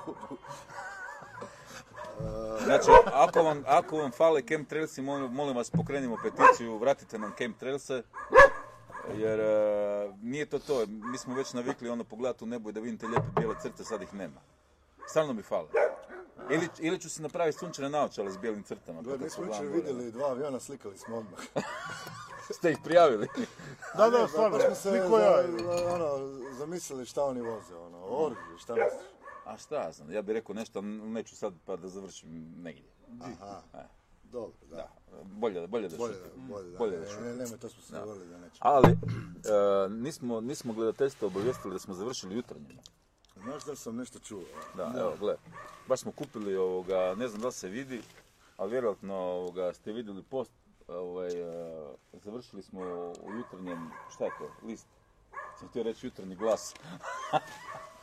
Znači, 2.63 2.91
ako 3.13 3.43
vam, 3.43 3.63
ako 3.67 3.97
vam 3.97 4.11
fale 4.11 4.41
chemtrailsi, 4.47 5.01
molim, 5.01 5.31
molim 5.31 5.55
vas 5.55 5.69
pokrenimo 5.69 6.17
peticiju, 6.23 6.77
vratite 6.77 7.19
nam 7.19 7.33
chemtrailse, 7.37 8.03
jer 9.15 9.39
e, 9.39 10.11
nije 10.21 10.45
to 10.45 10.59
to, 10.59 10.85
mi 10.87 11.17
smo 11.17 11.35
već 11.35 11.53
navikli 11.53 11.89
ono 11.89 12.03
pogledati 12.03 12.43
u 12.43 12.47
nebo 12.47 12.69
i 12.69 12.73
da 12.73 12.79
vidite 12.79 13.07
lijepe 13.07 13.27
bijele 13.35 13.55
crte, 13.61 13.83
sad 13.83 14.01
ih 14.01 14.13
nema. 14.13 14.41
Stalno 15.07 15.33
mi 15.33 15.41
fale. 15.41 15.67
Ili, 16.49 16.67
ili 16.79 16.99
ću 16.99 17.09
se 17.09 17.21
napraviti 17.21 17.57
sunčane 17.57 17.89
naočale 17.89 18.31
s 18.31 18.37
bijelim 18.37 18.63
crtama. 18.63 18.99
pa 18.99 19.03
Gledaj, 19.03 19.29
smo 19.29 19.45
jučer 19.45 19.65
vidjeli 19.67 20.11
dva 20.11 20.25
aviona, 20.25 20.59
slikali 20.59 20.97
smo 20.97 21.15
odmah. 21.17 21.39
Ste 22.49 22.71
ih 22.71 22.77
prijavili? 22.83 23.27
Da, 23.97 24.09
da, 24.09 24.27
stvarno, 24.27 24.59
smo 24.59 24.75
se 24.75 24.91
niko 24.93 25.19
ja. 25.19 25.43
za- 25.43 25.87
ono, 25.87 26.17
zamislili 26.51 27.05
šta 27.05 27.25
oni 27.25 27.41
voze, 27.41 27.75
ono, 27.75 27.97
oružje, 27.99 28.41
šta 28.57 28.73
misliš? 28.75 29.01
A 29.45 29.57
šta 29.57 29.75
ja 29.77 29.91
znam, 29.91 30.11
ja 30.11 30.21
bih 30.21 30.33
rekao 30.33 30.55
nešto, 30.55 30.81
neću 30.81 31.35
sad 31.35 31.53
pa 31.65 31.75
da 31.75 31.87
završim 31.87 32.29
negdje. 32.57 32.83
Aha, 33.21 33.61
E, 33.73 33.77
dobro, 34.23 34.53
da. 34.61 34.75
da, 34.75 34.89
bolje, 35.23 35.67
bolje 35.67 35.89
da 35.89 35.97
Bolje, 35.97 36.13
šutim. 36.13 36.47
bolje, 36.47 36.69
da. 36.71 36.77
Bolje 36.77 36.91
da 36.91 36.99
ne, 36.99 37.09
šutim. 37.09 37.25
ne, 37.25 37.35
nemoj, 37.35 37.57
to 37.57 37.69
smo 37.69 37.81
se 37.81 37.93
dogovorili 37.93 38.27
da 38.27 38.37
nećemo. 38.37 38.59
Ali, 38.61 38.87
e, 38.87 38.97
nismo, 39.91 40.41
nismo 40.41 40.73
gledateljstvo 40.73 41.27
obavijestili 41.27 41.73
da 41.73 41.79
smo 41.79 41.93
završili 41.93 42.35
jutarnje. 42.35 42.77
Znaš 43.43 43.63
da 43.63 43.75
sam 43.75 43.95
nešto 43.95 44.19
čuo? 44.19 44.43
Da, 44.75 44.93
evo, 44.97 45.15
gle. 45.19 45.35
Baš 45.87 45.99
smo 45.99 46.11
kupili 46.11 46.55
ovoga, 46.55 47.15
ne 47.17 47.27
znam 47.27 47.41
da 47.41 47.47
li 47.47 47.53
se 47.53 47.69
vidi, 47.69 48.01
ali 48.57 48.71
vjerojatno 48.71 49.15
ovoga, 49.15 49.73
ste 49.73 49.91
vidjeli 49.91 50.23
post, 50.23 50.51
ovaj, 50.87 51.27
e, 51.27 51.95
završili 52.23 52.63
smo 52.63 52.81
u 53.23 53.33
jutarnjem, 53.37 53.91
šta 54.13 54.25
je 54.25 54.31
to, 54.39 54.67
list? 54.67 54.87
Sam 55.59 55.67
htio 55.67 55.83
reći 55.83 56.07
jutarnji 56.07 56.35
glas. 56.35 56.73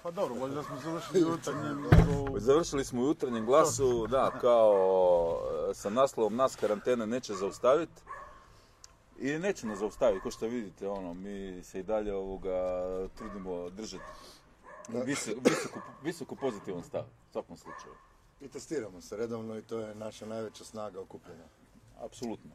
Pa 0.03 0.11
dobro, 0.11 0.35
bolje 0.35 0.55
da 0.55 0.63
smo 0.63 0.77
završili 0.81 1.21
jutarnjem 1.21 1.83
nego... 1.93 2.41
Završili 2.41 2.85
smo 2.85 3.03
u 3.03 3.07
jutarnjem 3.07 3.47
glasu, 3.47 4.07
da, 4.07 4.31
kao 4.41 5.39
e, 5.71 5.75
sa 5.75 5.91
naslovom 5.91 6.37
nas 6.37 6.57
karantene 6.57 7.07
neće 7.07 7.35
zaustaviti. 7.35 8.03
I 9.19 9.39
neće 9.39 9.67
nas 9.67 9.79
zaustaviti, 9.79 10.23
kao 10.23 10.31
što 10.31 10.47
vidite, 10.47 10.89
ono, 10.89 11.15
mi 11.15 11.63
se 11.65 11.81
i 11.81 11.83
dalje 11.83 12.15
ovoga 12.15 12.83
trudimo 13.15 13.71
držati 13.71 14.05
visoko, 14.97 15.41
visoko, 15.45 15.81
visoko 16.03 16.35
pozitivan 16.37 16.83
stav, 16.83 17.03
u 17.03 17.33
svakom 17.33 17.57
slučaju. 17.57 17.95
I 18.41 18.49
testiramo 18.49 19.01
se 19.01 19.17
redovno 19.17 19.59
i 19.59 19.63
to 19.63 19.79
je 19.79 19.95
naša 19.95 20.27
najveća 20.27 20.65
snaga 20.65 21.01
okupljena. 21.01 21.45
Apsolutno. 22.01 22.51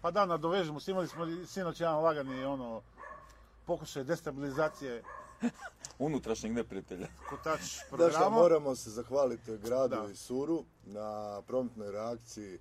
Pa 0.00 0.10
da, 0.10 0.26
nadovežemo 0.26 0.80
se, 0.80 0.90
imali 0.90 1.08
smo 1.08 1.26
sinoć 1.46 1.80
jedan 1.80 2.00
lagani 2.00 2.44
ono, 2.44 2.82
pokušaj 3.66 4.04
destabilizacije 4.04 5.02
Unutrašnjeg 5.98 6.52
neprijatelja. 6.52 7.06
kotač 7.30 7.60
programa. 7.90 8.28
moramo 8.28 8.74
se 8.74 8.90
zahvaliti 8.90 9.58
gradu 9.58 9.96
Da. 9.96 10.08
i 10.12 10.16
Suru 10.16 10.64
na 10.84 11.42
promptnoj 11.46 11.92
reakciji 11.92 12.58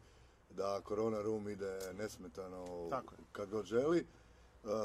da 0.50 0.82
Corona 0.88 1.22
Room 1.22 1.50
ide 1.50 1.80
nesmetano 1.94 2.88
Tako 2.90 3.14
kad 3.32 3.50
god 3.50 3.66
želi. 3.66 4.06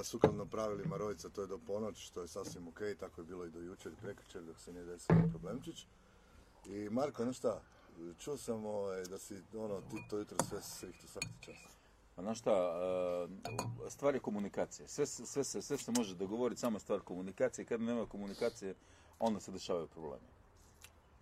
Sukladno 0.04 0.46
pravilima 0.46 0.96
rojica 0.96 1.28
to 1.28 1.40
je 1.40 1.46
do 1.46 1.58
ponoć, 1.58 1.98
što 1.98 2.22
je 2.22 2.28
sasvim 2.28 2.68
ok, 2.68 2.80
tako 3.00 3.20
je 3.20 3.24
bilo 3.24 3.44
i 3.44 3.50
do 3.50 3.60
jučer 3.60 3.92
i 3.92 3.96
prekjučer 4.02 4.42
dok 4.42 4.58
se 4.60 4.72
nije 4.72 4.84
desio 4.84 5.16
problemčić. 5.30 5.86
I 6.66 6.88
Marko, 6.90 7.22
znaš 7.22 7.38
šta, 7.38 7.62
čuo 8.18 8.36
sam 8.36 8.66
ovaj, 8.66 9.04
da 9.04 9.18
si 9.18 9.42
ono, 9.56 9.80
ti 9.80 9.96
to 10.10 10.18
jutro 10.18 10.36
sve 10.48 10.62
srihtu 10.62 11.08
svaki 11.08 11.28
čas. 11.40 11.56
A 12.16 12.22
znaš 12.22 12.38
šta, 12.38 12.74
stvar 13.88 14.14
je 14.14 14.20
komunikacije. 14.20 14.88
Sve, 14.88 15.06
sve, 15.06 15.44
sve 15.44 15.78
se 15.78 15.92
može 15.96 16.14
dogovoriti, 16.14 16.60
samo 16.60 16.78
stvar 16.78 17.00
komunikacije. 17.00 17.64
Kad 17.64 17.80
nema 17.80 18.06
komunikacije, 18.06 18.74
onda 19.18 19.40
se 19.40 19.52
dešavaju 19.52 19.86
problemi. 19.86 20.31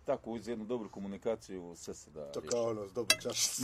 Tako, 0.05 0.31
uz 0.31 0.47
jednu 0.47 0.65
dobru 0.65 0.89
komunikaciju 0.89 1.73
sve 1.75 1.93
se 1.93 2.11
da 2.11 2.31
To 2.31 2.41
kao 2.41 2.69
ono 2.69 2.87
s 2.87 2.93
dobru 2.93 3.17
čašicu. 3.21 3.63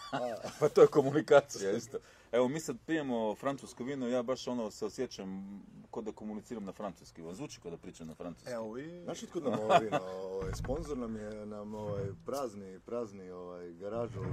Pa 0.60 0.68
to 0.68 0.80
je 0.80 0.86
komunikacija 0.86 1.72
isto. 1.72 1.98
Evo, 2.32 2.48
mi 2.48 2.60
sad 2.60 2.76
pijemo 2.86 3.34
francusko 3.34 3.84
vino, 3.84 4.08
ja 4.08 4.22
baš 4.22 4.48
ono 4.48 4.70
se 4.70 4.86
osjećam 4.86 5.60
kod 5.90 6.04
da 6.04 6.12
komuniciram 6.12 6.64
na 6.64 6.72
francuski. 6.72 7.22
Vam 7.22 7.34
Zvuči 7.34 7.60
kod 7.60 7.72
da 7.72 7.78
pričam 7.78 8.06
na 8.06 8.14
francuski. 8.14 8.50
Evo 8.50 8.78
i... 8.78 9.02
Znaš 9.04 9.22
otkud 9.22 9.44
nam 9.44 9.52
ovo 9.52 9.78
vino? 9.78 10.00
Ovaj, 10.24 10.52
sponsor 10.54 10.98
nam 10.98 11.16
je 11.16 11.46
nam 11.46 11.74
ovaj, 11.74 12.04
prazni, 12.26 12.80
prazni 12.80 13.30
ovaj, 13.30 13.72
garažu 13.72 14.20
uh, 14.20 14.26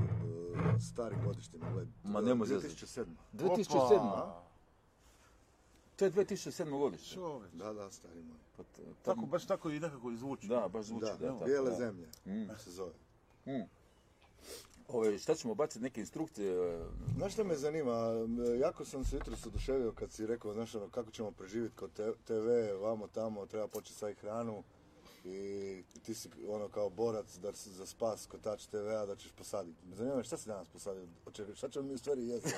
stari. 0.92 1.16
Gled, 1.74 1.88
Ma 2.04 2.22
nemoj 2.22 2.48
zezati. 2.48 2.86
2007. 2.86 3.06
2007. 3.34 3.76
Opa. 3.78 4.46
To 5.96 6.06
je 6.06 6.12
2007. 6.12 6.70
godište. 6.72 7.10
Čovječ. 7.10 7.52
Da, 7.54 7.74
da, 7.74 7.92
stari 7.92 8.22
moj. 8.22 8.38
Pa 8.58 8.64
t- 8.66 8.82
Tako, 9.04 9.22
baš 9.22 9.46
tako 9.46 9.70
i 9.70 9.80
nekako 9.80 10.12
i 10.12 10.18
zvuči. 10.18 10.48
Da, 10.48 10.68
baš 10.68 10.86
zvuči. 10.86 11.06
Da, 11.06 11.18
Da, 11.18 11.28
tako, 11.28 11.46
bijele 11.46 11.70
da. 11.70 11.76
zemlje 11.76 12.08
Mm. 12.26 12.48
se 12.58 12.72
zove. 12.72 12.94
Mm. 13.48 13.64
Ove, 14.88 15.20
šta 15.20 15.36
ćemo 15.36 15.56
baciti 15.56 15.84
neke 15.84 16.02
instrukcije? 16.02 16.54
e, 16.74 16.80
Znaš 17.16 17.34
što 17.34 17.44
me 17.44 17.56
zanima? 17.56 18.12
Jako 18.60 18.86
sam 18.86 19.06
se 19.06 19.16
jutros 19.16 19.46
oduševio 19.46 19.92
kad 19.92 20.12
si 20.12 20.28
rekao, 20.28 20.54
znaš, 20.54 20.76
ono, 20.76 20.90
kako 20.90 21.12
ćemo 21.12 21.32
preživjeti 21.32 21.76
kod 21.76 21.92
TV, 22.26 22.50
vamo 22.82 23.08
tamo, 23.08 23.46
treba 23.46 23.68
početi 23.68 23.94
sa 23.94 24.14
hranu 24.14 24.64
i 25.26 25.38
ti 26.04 26.14
si 26.14 26.30
ono 26.48 26.68
kao 26.70 26.90
borac 26.90 27.36
da 27.36 27.54
si 27.54 27.70
za 27.70 27.86
spas 27.86 28.26
kotač 28.26 28.66
TV-a 28.66 29.06
da 29.06 29.16
ćeš 29.16 29.32
posaditi. 29.32 29.78
Zanima 29.88 30.16
me 30.16 30.24
šta 30.24 30.38
si 30.38 30.48
danas 30.48 30.68
posadio? 30.70 31.08
Očekaj, 31.26 31.56
šta 31.56 31.70
ćemo 31.70 31.86
mi 31.86 31.94
u 31.94 31.98
stvari 31.98 32.28
jesti? 32.28 32.50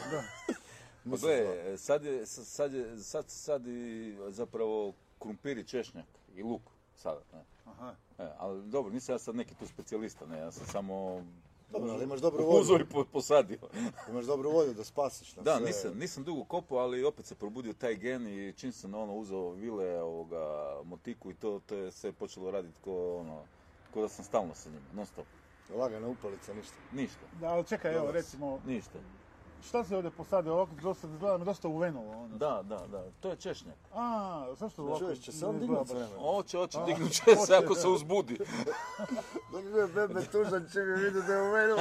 Pa 1.12 1.18
gle, 1.18 1.46
sad 1.78 2.06
je, 2.06 2.26
sad 2.26 2.74
je, 2.74 2.98
sad, 2.98 3.26
sad 3.28 3.68
i 3.68 4.16
zapravo 4.30 4.94
krumpir 5.20 5.58
i 5.58 5.64
češnjak 5.64 6.06
i 6.30 6.44
luk 6.44 6.62
sada. 6.96 7.22
Ne? 7.34 7.44
Aha. 7.66 7.96
E, 8.20 8.28
ali 8.38 8.64
dobro, 8.64 8.94
nisam 8.94 9.16
ja 9.16 9.20
sad 9.20 9.36
neki 9.36 9.56
tu 9.56 9.68
specijalista, 9.68 10.26
ne, 10.26 10.38
ja 10.38 10.52
sam 10.52 10.66
samo 10.68 11.24
Dobro, 11.70 11.92
ali 11.92 12.04
imaš 12.04 12.20
dobru 12.20 12.46
volju. 12.46 12.86
po- 12.92 13.06
posadio. 13.06 13.58
Imaš 14.10 14.26
dobru 14.26 14.52
volju 14.52 14.74
da 14.74 14.84
spasiš 14.84 15.36
na 15.36 15.44
Da, 15.44 15.58
sve. 15.58 15.66
nisam, 15.66 15.98
nisam 15.98 16.24
dugo 16.24 16.44
kopao, 16.44 16.78
ali 16.78 17.04
opet 17.04 17.26
se 17.26 17.36
probudio 17.36 17.74
taj 17.74 17.96
gen 17.96 18.28
i 18.28 18.54
čim 18.54 18.72
sam 18.72 18.94
ono 18.94 19.14
uzeo 19.16 19.50
vile, 19.50 20.02
ovoga, 20.02 20.44
motiku 20.84 21.32
i 21.32 21.36
to, 21.36 21.62
to 21.66 21.76
je 21.76 21.92
sve 21.92 22.12
počelo 22.12 22.52
raditi 22.52 22.78
ko 22.82 23.18
ono, 23.18 23.44
ko 23.92 24.02
da 24.02 24.10
sam 24.10 24.26
stalno 24.26 24.56
sa 24.56 24.70
njima, 24.70 24.86
non 24.94 25.06
stop. 25.06 25.26
Lagana 25.70 26.08
upalica, 26.08 26.54
ništa. 26.54 26.76
Ništa, 26.92 27.26
Da, 27.32 27.48
ali 27.48 27.66
čekaj, 27.66 27.96
evo, 27.96 28.12
recimo, 28.12 28.62
ništa. 28.66 29.00
Šta 29.64 29.84
se 29.84 29.96
ovdje 29.96 30.12
posadio 30.12 30.54
ovako, 30.54 30.72
dosta, 30.82 31.08
izgleda 31.08 31.38
mi 31.38 31.46
dosta 31.46 31.68
uvenulo. 31.68 32.12
Ono. 32.12 32.38
Da, 32.38 32.62
da, 32.64 32.78
da, 32.88 33.04
to 33.20 33.30
je 33.30 33.36
češnjak. 33.36 33.76
A, 33.94 34.48
zašto 34.60 34.84
ovako? 34.84 35.00
Čuješ, 35.00 35.20
će 35.20 35.32
se 35.32 35.46
on 35.46 35.60
dignut 35.60 35.90
vremena. 35.90 36.18
Oće, 36.20 36.60
oće, 36.60 36.78
dignut 36.86 37.12
će 37.12 37.36
se 37.46 37.56
ako 37.56 37.76
se 37.76 37.88
uzbudi. 37.88 38.38
Dok 39.52 39.64
je 39.64 39.88
bebe 39.88 40.26
tužan 40.32 40.68
će 40.74 40.80
mi 40.80 41.04
vidi 41.04 41.22
da 41.28 41.34
je 41.34 41.50
uvenuo. 41.50 41.78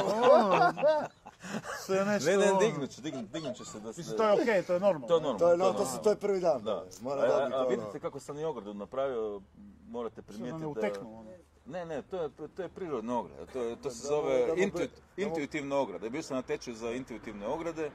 Sve 1.80 2.04
nešto... 2.04 2.30
Ne, 2.30 2.36
ne, 2.36 2.50
ono- 2.50 2.60
dignut 2.60 2.90
će, 2.90 3.02
dignut, 3.02 3.30
dignut 3.32 3.56
će 3.56 3.64
se 3.64 3.80
da 3.80 3.92
se... 3.92 4.00
Mislim, 4.00 4.16
to 4.16 4.24
je 4.24 4.42
okej, 4.42 4.62
to 4.62 4.74
je 4.74 4.80
normalno. 4.80 5.06
To 5.08 5.14
je 5.14 5.20
normalno. 5.20 5.38
To 5.38 5.50
je, 5.50 5.58
to, 5.58 5.64
normalno. 5.64 5.86
su, 5.86 6.02
to 6.02 6.10
je 6.10 6.16
prvi 6.16 6.40
dan. 6.40 6.62
Da. 6.62 6.84
Mora 7.00 7.22
a, 7.22 7.24
a, 7.24 7.42
a 7.42 7.46
ono. 7.46 7.68
vidite 7.68 8.00
kako 8.00 8.20
sam 8.20 8.38
i 8.38 8.44
ogradu 8.44 8.74
napravio, 8.74 9.40
morate 9.88 10.22
Što 10.22 10.32
nam 10.32 10.42
ne 10.42 10.58
primijetiti 10.58 11.00
da... 11.00 11.08
ono. 11.08 11.24
Ne, 11.66 11.86
ne, 11.86 12.02
to 12.02 12.22
je, 12.22 12.28
to 12.56 12.62
je 12.62 12.68
prirodna 12.68 13.18
ograda. 13.18 13.46
To, 13.46 13.62
je, 13.62 13.76
to 13.76 13.90
se 13.90 14.06
zove 14.06 14.48
intuit- 14.56 15.00
intuitivna 15.16 15.76
ograda. 15.76 16.08
Bio 16.08 16.22
sam 16.22 16.36
na 16.36 16.42
tečaju 16.42 16.76
za 16.76 16.90
intuitivne 16.92 17.46
ograde 17.46 17.90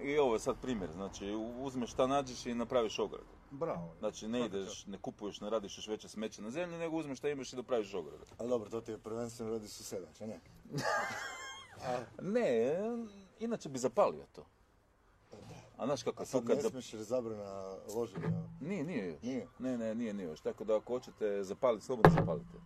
i 0.00 0.18
ovo 0.18 0.34
je 0.34 0.40
sad 0.40 0.56
primjer. 0.62 0.90
Znači, 0.92 1.32
uzmeš 1.58 1.90
šta 1.90 2.06
nađeš 2.06 2.46
i 2.46 2.54
napraviš 2.54 2.98
ogradu. 2.98 3.24
Bravo. 3.50 3.94
Znači, 3.98 4.28
ne 4.28 4.46
ideš, 4.46 4.86
ne 4.86 4.98
kupuješ, 4.98 5.40
ne 5.40 5.50
radiš 5.50 5.78
još 5.78 5.88
veće 5.88 6.08
smeće 6.08 6.42
na 6.42 6.50
zemlji, 6.50 6.78
nego 6.78 6.96
uzmeš 6.96 7.18
šta 7.18 7.28
imaš 7.28 7.52
i 7.52 7.56
dopraviš 7.56 7.94
ogradu. 7.94 8.24
Ali 8.38 8.48
dobro, 8.48 8.70
to 8.70 8.80
ti 8.80 8.90
je 8.90 8.98
prvenstveno 8.98 9.52
radi 9.52 9.68
susedač, 9.68 10.20
a 10.20 10.26
ne? 10.26 10.40
Ne, 12.22 12.74
inače 13.38 13.68
bi 13.68 13.78
zapalio 13.78 14.24
to. 14.32 14.46
A 15.76 15.86
znaš 15.86 16.02
kako 16.02 16.24
sad 16.24 16.46
kad 16.46 16.56
ne 16.56 16.62
zap- 16.62 16.70
smiješ 16.70 16.92
jer 16.92 17.02
zabrana 17.02 17.76
loženja. 17.94 18.28
Nije, 18.60 18.84
nije 18.84 19.06
još. 19.06 19.22
Nije? 19.22 19.46
Ne, 19.58 19.78
ne, 19.78 19.94
nije, 19.94 20.14
nije 20.14 20.26
još. 20.26 20.40
Tako 20.40 20.64
da 20.64 20.76
ako 20.76 20.92
hoćete 20.92 21.44
zapaliti, 21.44 21.84
slobodno 21.84 22.10
zapalite. 22.10 22.58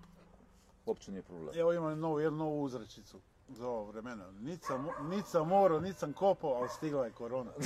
Uopće 0.87 1.11
nije 1.13 1.23
problem. 1.23 1.59
Evo 1.59 1.73
imam 1.73 1.99
novu, 2.01 2.21
jednu 2.21 2.39
novu 2.39 2.63
uzrečicu 2.63 3.21
za 3.49 3.69
ovo 3.69 3.85
vremena. 3.85 4.31
Nic 4.31 4.67
sam, 4.67 4.89
nic 5.03 5.27
sam 5.27 5.49
morao, 5.49 5.81
nic 5.81 5.97
sam 5.99 6.13
kopao, 6.13 6.51
ali 6.53 6.69
stigla 6.69 7.05
je 7.05 7.13
korona. 7.13 7.51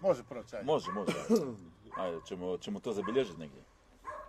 Može 0.00 0.22
proći, 0.22 0.56
ajde. 0.56 0.66
Može, 0.66 0.90
može. 0.92 1.12
Ajde, 1.96 2.20
ćemo, 2.24 2.58
ćemo 2.58 2.80
to 2.80 2.92
zabilježiti 2.92 3.38
negdje. 3.40 3.62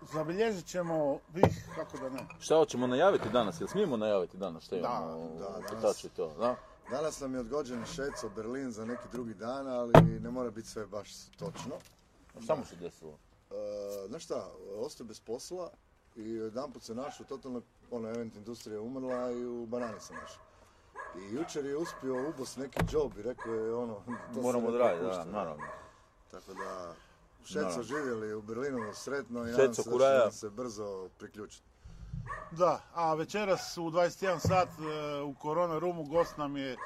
Zabilježit 0.02 0.66
ćemo, 0.66 1.20
vih, 1.34 1.70
kako 1.76 1.98
da 1.98 2.10
ne. 2.10 2.20
Šta 2.40 2.56
hoćemo 2.56 2.88
najaviti 2.88 3.30
danas? 3.30 3.62
Jel 3.62 3.68
smijemo 3.68 3.98
najaviti 3.98 4.38
danas? 4.38 4.64
Šta 4.64 4.76
Da, 4.76 4.80
imamo? 4.82 5.08
da, 5.40 5.48
u 5.50 5.82
danas. 5.82 6.06
to, 6.16 6.34
da? 6.40 6.56
Danas 6.90 7.20
nam 7.20 7.34
je 7.34 7.40
odgođen 7.40 7.86
šeco 7.86 8.30
Berlin 8.36 8.72
za 8.72 8.86
neki 8.86 9.08
drugi 9.12 9.34
dan, 9.34 9.68
ali 9.68 9.94
ne 10.20 10.30
mora 10.30 10.52
biti 10.52 10.68
sve 10.68 10.86
baš 10.88 11.10
točno. 11.30 11.76
A 12.38 12.42
Šta 12.42 12.56
mu 12.56 12.66
se 12.66 12.76
desilo? 12.76 13.18
E, 13.52 14.08
znaš 14.08 14.24
šta, 14.24 14.52
ostao 14.76 15.08
bez 15.08 15.20
posla 15.20 15.70
i 16.16 16.30
jedan 16.30 16.72
put 16.72 16.84
se 16.84 16.96
našao 16.96 17.26
totalno, 17.26 17.62
ono, 17.92 18.10
event 18.10 18.36
industrija 18.36 18.74
je 18.74 18.80
umrla 18.80 19.32
i 19.32 19.46
u 19.46 19.66
banani 19.66 20.00
se 20.00 20.14
našao. 20.14 20.44
I 21.18 21.36
jučer 21.36 21.66
je 21.66 21.78
uspio 21.78 22.30
ubos 22.30 22.58
neki 22.58 22.80
job 22.92 23.18
i 23.18 23.22
rekao 23.22 23.54
je 23.54 23.74
ono, 23.74 23.94
to 24.28 24.34
se 24.34 24.42
Moramo 24.42 24.68
odraditi, 24.68 25.06
da, 25.06 25.26
naravno. 25.26 25.64
Tako 26.32 26.54
da, 26.54 26.94
Šeco 27.46 27.84
živjeli 27.84 28.34
u 28.34 28.42
Berlinu 28.42 28.94
sretno 28.94 29.48
i 29.48 29.52
Šeco 29.52 29.62
nadam 29.62 29.74
se 29.74 29.90
da 29.98 30.30
će 30.30 30.38
se 30.38 30.50
brzo 30.50 31.10
priključiti. 31.18 31.64
Da, 32.52 32.82
a 32.94 33.14
večeras 33.14 33.78
u 33.78 33.82
21 33.82 34.40
sat 34.40 34.70
e, 34.70 35.22
u 35.22 35.36
Corona 35.42 35.80
Roomu 35.80 36.04
gost 36.04 36.38
nam 36.38 36.58
je 36.58 36.78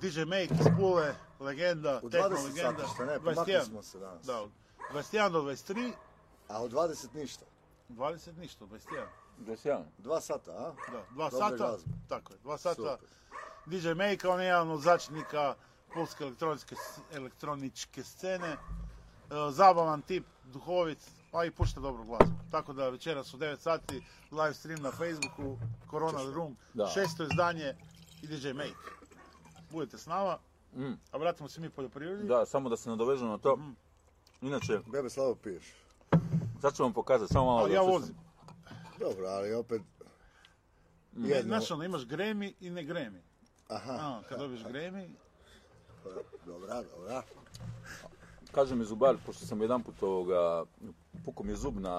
DJ 0.00 0.20
Make 0.20 0.54
iz 0.60 0.66
Pule, 0.78 1.14
legenda, 1.40 2.00
U 2.02 2.10
techno 2.10 2.28
20 2.28 2.44
legenda. 2.44 2.82
sati, 2.82 2.94
šta 2.94 3.04
ne, 3.04 3.18
21. 3.18 3.34
pomakli 3.34 3.60
smo 3.64 3.82
se 3.82 3.98
danas. 3.98 4.26
Da, 4.26 4.46
21 4.92 5.30
do 5.30 5.42
23, 5.42 5.92
A 6.48 6.62
u 6.62 6.68
20 6.68 7.14
ništa. 7.14 7.44
20 7.90 8.38
ništa, 8.38 8.64
21. 8.64 9.06
Da 9.38 9.56
se 9.56 9.68
javim. 9.68 9.86
Dva 9.98 10.20
sata, 10.20 10.50
a? 10.52 10.72
Da, 10.92 11.04
dva 11.10 11.30
Dobre 11.30 11.38
sata, 11.40 11.56
glazbe. 11.58 11.90
tako 12.08 12.32
je, 12.32 12.38
dva 12.38 12.58
sata. 12.58 12.74
Super. 12.74 13.08
DJ 13.66 13.88
Make, 13.90 14.28
on 14.28 14.40
je 14.40 14.46
jedan 14.46 14.70
od 14.70 14.80
začetnika 14.80 15.54
pulske 15.94 16.24
elektroničke, 16.24 16.74
elektroničke 17.12 18.02
scene. 18.04 18.48
E, 18.48 18.56
zabavan 19.50 20.02
tip, 20.02 20.24
duhovit, 20.44 20.98
pa 21.30 21.44
i 21.44 21.50
pušta 21.50 21.80
dobru 21.80 22.04
glazbu. 22.04 22.34
Tako 22.50 22.72
da 22.72 22.88
večeras 22.88 23.34
u 23.34 23.38
9 23.38 23.56
sati 23.58 24.02
live 24.32 24.54
stream 24.54 24.82
na 24.82 24.90
Facebooku, 24.90 25.58
Corona 25.90 26.22
Room, 26.24 26.56
Da. 26.74 26.86
šesto 26.86 27.22
izdanje 27.24 27.74
i 28.22 28.26
DJ 28.28 28.48
Make. 28.48 28.74
Budete 29.70 29.98
s 29.98 30.06
nama, 30.06 30.38
Mm. 30.72 30.98
a 31.12 31.16
vratimo 31.16 31.48
se 31.48 31.60
mi 31.60 31.70
poljoprivredi. 31.70 32.24
Da, 32.24 32.46
samo 32.46 32.68
da 32.68 32.76
se 32.76 32.90
nadovežem 32.90 33.28
na 33.28 33.38
to. 33.38 33.56
Mhm. 33.56 33.70
Inače, 34.44 34.80
Bebe 34.86 35.10
slabo 35.10 35.34
piješ. 35.34 35.64
sad 36.60 36.76
ću 36.76 36.82
vam 36.82 36.92
pokazati, 36.92 37.32
samo 37.32 37.44
malo 37.44 37.58
Ali 37.58 37.72
ja 37.72 37.80
vozim. 37.82 38.14
Dobro, 38.98 39.26
ali 39.26 39.54
opet... 39.54 39.82
Jedno, 41.16 41.42
Znaš 41.42 41.70
ono, 41.70 41.84
imaš 41.84 42.06
gremi 42.06 42.54
i 42.60 42.70
ne 42.70 42.84
gremi. 42.84 43.22
aha, 43.68 43.92
A, 43.92 44.22
kad 44.28 44.38
dobiješ 44.38 44.64
gremi, 44.64 45.08
dobra, 46.46 46.82
dobra. 46.96 47.22
Kaže 48.52 48.74
mi 48.74 48.84
zubar, 48.84 49.16
pošto 49.26 49.46
sam 49.46 49.60
jedan 49.60 49.82
put 49.82 50.02
ovoga, 50.02 50.64
pukao 51.24 51.44
mi 51.44 51.52
je 51.52 51.56
zub 51.56 51.78
na, 51.78 51.96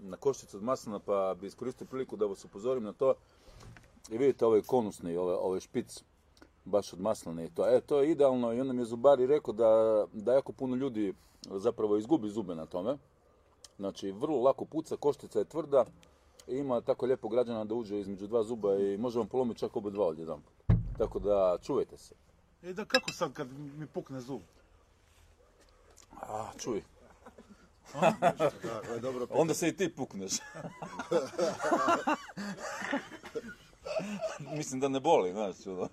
na 0.00 0.16
koščicu 0.16 0.56
od 0.56 0.62
maslina, 0.62 0.98
pa 0.98 1.34
bi 1.40 1.46
iskoristio 1.46 1.86
priliku 1.86 2.16
da 2.16 2.26
vas 2.26 2.44
upozorim 2.44 2.84
na 2.84 2.92
to. 2.92 3.14
I 4.10 4.18
vidite 4.18 4.46
ovaj 4.46 4.62
konusni, 4.62 5.16
ovaj, 5.16 5.34
ovaj 5.34 5.60
špic, 5.60 6.02
baš 6.64 6.92
od 6.92 7.00
maslina 7.00 7.44
i 7.44 7.50
to. 7.50 7.68
E, 7.68 7.80
to 7.80 8.00
je 8.00 8.10
idealno 8.10 8.52
i 8.52 8.60
onda 8.60 8.72
mi 8.72 8.80
je 8.80 8.86
zubar 8.86 9.20
i 9.20 9.26
rekao 9.26 9.54
da, 9.54 10.04
da 10.12 10.32
jako 10.32 10.52
puno 10.52 10.76
ljudi 10.76 11.14
zapravo 11.42 11.96
izgubi 11.96 12.28
zube 12.30 12.54
na 12.54 12.66
tome. 12.66 12.96
Znači, 13.78 14.10
vrlo 14.10 14.42
lako 14.42 14.64
puca, 14.64 14.96
koštica 14.96 15.38
je 15.38 15.44
tvrda 15.44 15.84
i 16.48 16.56
ima 16.56 16.80
tako 16.80 17.06
lijepo 17.06 17.28
građana 17.28 17.64
da 17.64 17.74
uđe 17.74 18.00
između 18.00 18.26
dva 18.26 18.42
zuba 18.42 18.76
i 18.76 18.96
može 18.96 19.18
vam 19.18 19.28
polomiti 19.28 19.60
čak 19.60 19.76
oba 19.76 19.90
dva 19.90 20.06
odjedan 20.06 20.40
Tako 20.98 21.18
da, 21.18 21.58
čuvajte 21.62 21.98
se. 21.98 22.14
e 22.62 22.72
da 22.72 22.84
kako 22.84 23.12
sad 23.12 23.32
kad 23.32 23.48
mi 23.52 23.86
pukne 23.86 24.20
zub? 24.20 24.40
A, 26.20 26.50
čuj, 26.58 26.82
Da, 28.88 28.98
dobro 29.00 29.26
onda 29.30 29.54
se 29.54 29.68
i 29.68 29.76
ti 29.76 29.94
pukneš. 29.94 30.32
Mislim 34.56 34.80
da 34.80 34.88
ne 34.88 35.00
boli, 35.00 35.32
znaš, 35.32 35.66
ono, 35.66 35.88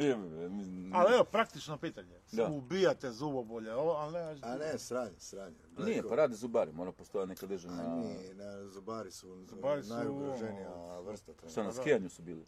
Ali 0.94 1.14
evo, 1.16 1.24
praktično 1.24 1.78
pitanje. 1.78 2.20
Da. 2.32 2.48
Ubijate 2.48 3.12
zubobolje, 3.12 3.76
ovo, 3.76 3.92
ali 3.92 4.14
ne, 4.14 4.40
A 4.42 4.56
ne, 4.56 4.80
sranje, 4.80 5.20
sranje. 5.20 5.56
Nije, 5.78 6.04
pa 6.10 6.16
rade 6.16 6.36
zubari, 6.36 6.72
mora 6.72 6.92
postojati 6.92 7.30
neka 7.30 7.46
A 7.46 7.50
državna... 7.50 7.96
nije, 7.96 8.34
ne, 8.34 8.68
zubari 8.68 9.12
su, 9.12 9.46
Zubari 9.50 9.84
su, 9.84 9.94
najugroženija 9.94 11.00
vrsta. 11.00 11.32
Šta, 11.52 11.64
na 11.64 11.74
skijanju 11.74 12.10
su 12.10 12.22
bili? 12.22 12.46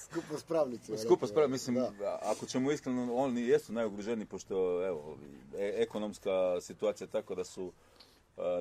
Skupo 0.04 0.38
s 0.38 0.42
pravnicima. 0.44 0.98
Skupo 0.98 1.26
spravo, 1.26 1.48
mislim, 1.48 1.74
da. 1.74 2.18
ako 2.22 2.46
ćemo 2.46 2.72
iskreno, 2.72 3.14
oni 3.14 3.42
jesu 3.42 3.72
najugroženiji, 3.72 4.26
pošto, 4.26 4.86
evo, 4.86 5.18
e- 5.56 5.74
ekonomska 5.76 6.60
situacija 6.60 7.06
je 7.06 7.10
tako 7.10 7.34
da 7.34 7.44
su 7.44 7.72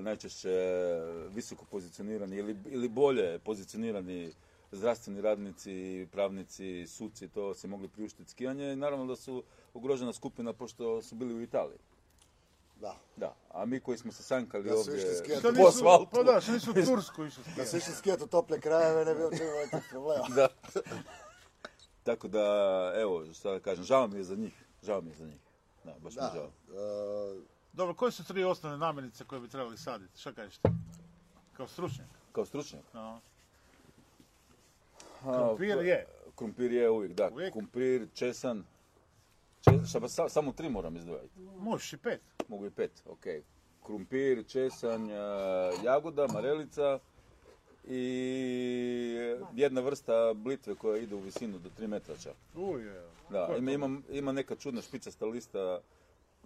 najčešće 0.01 0.51
visoko 1.29 1.65
pozicionirani 1.65 2.35
ili, 2.35 2.55
ili 2.65 2.89
bolje 2.89 3.39
pozicionirani 3.39 4.31
zdravstveni 4.71 5.21
radnici, 5.21 5.73
pravnici, 6.11 6.87
suci, 6.87 7.27
to 7.27 7.53
se 7.53 7.67
mogli 7.67 7.87
priuštiti 7.87 8.31
skijanje 8.31 8.73
i 8.73 8.75
naravno 8.75 9.05
da 9.05 9.15
su 9.15 9.43
ugrožena 9.73 10.13
skupina 10.13 10.53
pošto 10.53 11.01
su 11.01 11.15
bili 11.15 11.33
u 11.33 11.41
Italiji. 11.41 11.77
Da. 12.75 12.95
Da, 13.17 13.35
a 13.49 13.65
mi 13.65 13.79
koji 13.79 13.97
smo 13.97 14.11
se 14.11 14.23
sankali 14.23 14.63
Da 14.63 14.69
su 14.71 14.77
ovdje 14.79 14.97
išli 14.97 15.15
skijati 15.15 15.39
Što 15.39 15.53
po 15.53 15.67
asfaltu. 15.67 16.07
pa 16.11 16.23
da, 16.23 16.41
što 16.41 16.51
nisu 16.51 16.71
u 16.71 16.85
Tursku 16.85 17.25
išli 17.25 17.43
Da 17.45 17.51
skijati. 17.51 17.69
se 17.71 17.77
išli 17.77 17.93
skijati 17.93 18.23
u 18.23 18.27
tople 18.27 18.59
krajeve, 18.59 19.05
ne 19.05 19.15
bi 19.15 19.23
uopće 19.23 19.43
imali 19.43 19.69
tih 19.71 19.89
problema. 19.91 20.25
Da. 20.35 20.47
Tako 22.03 22.27
da, 22.27 22.43
evo, 22.95 23.33
šta 23.33 23.51
da 23.51 23.59
kažem, 23.59 23.83
žao 23.83 24.07
mi 24.07 24.17
je 24.17 24.23
za 24.23 24.35
njih. 24.35 24.53
Žao 24.83 25.01
mi 25.01 25.09
je 25.09 25.15
za 25.15 25.25
njih. 25.25 25.39
Da, 25.83 25.93
baš 25.93 26.15
mi 26.15 26.21
je 26.21 26.23
Da, 26.23 26.33
žao. 26.33 26.45
e, 26.45 27.54
Dobro, 27.75 27.93
koje 27.93 28.11
su 28.11 28.23
tri 28.23 28.43
osnovne 28.43 28.77
namirnice 28.77 29.25
koje 29.25 29.41
bi 29.41 29.47
trebali 29.47 29.77
saditi? 29.77 30.19
Šta 30.19 30.31
kažeš 30.33 30.57
ti? 30.57 30.69
Kao 31.53 31.67
stručnjak. 31.67 32.07
Kao 32.31 32.45
stručnjak. 32.45 32.83
No. 32.93 33.19
Krumpir 35.21 35.75
pa- 35.75 35.81
je. 35.83 36.05
Krumpir 36.35 36.71
je 36.71 36.89
uvijek, 36.89 37.13
da. 37.13 37.29
Uvijek? 37.33 37.53
Krumpir, 37.53 38.07
česan. 38.13 38.63
Če, 39.61 39.71
šta, 39.89 39.99
pa 39.99 40.07
sa- 40.09 40.29
samo 40.29 40.51
tri 40.51 40.69
moram 40.69 40.95
izdvojiti. 40.95 41.39
Možeš 41.59 41.93
i 41.93 41.97
pet. 41.97 42.21
Mogu 42.47 42.65
i 42.65 42.69
pet, 42.69 42.91
ok. 43.05 43.25
Krumpir, 43.85 44.43
česan, 44.47 45.09
a, 45.11 45.71
jagoda, 45.83 46.27
marelica 46.27 46.99
i 47.87 48.01
jedna 49.53 49.81
vrsta 49.81 50.33
blitve 50.33 50.75
koja 50.75 50.97
ide 50.97 51.15
u 51.15 51.19
visinu 51.19 51.59
do 51.59 51.69
3 51.79 51.87
metra 51.87 52.15
čak. 52.17 52.33
Uj, 52.55 52.81
je. 52.83 53.03
Da, 53.29 53.55
ima, 53.57 53.71
ima, 53.71 53.99
ima 54.09 54.31
neka 54.31 54.55
čudna 54.55 54.81
špicasta 54.81 55.25
lista 55.25 55.79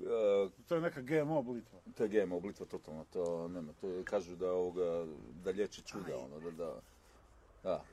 a, 0.01 0.49
To 0.67 0.75
je 0.75 0.81
neka 0.81 1.01
GMO 1.01 1.41
blitva. 1.41 1.79
To 1.97 2.03
je 2.03 2.09
GMO 2.09 2.39
blitva 2.39 2.65
totalno, 2.65 3.05
to 3.05 3.47
nema. 3.47 3.73
To 3.73 3.87
je, 3.87 4.03
kažu 4.03 4.35
da 4.35 4.51
ovoga, 4.51 5.05
da 5.35 5.51
liječi 5.51 5.81
čuda, 5.81 6.17
ono, 6.17 6.39
da, 6.41 6.51
da, 6.53 6.73
da. 7.63 7.83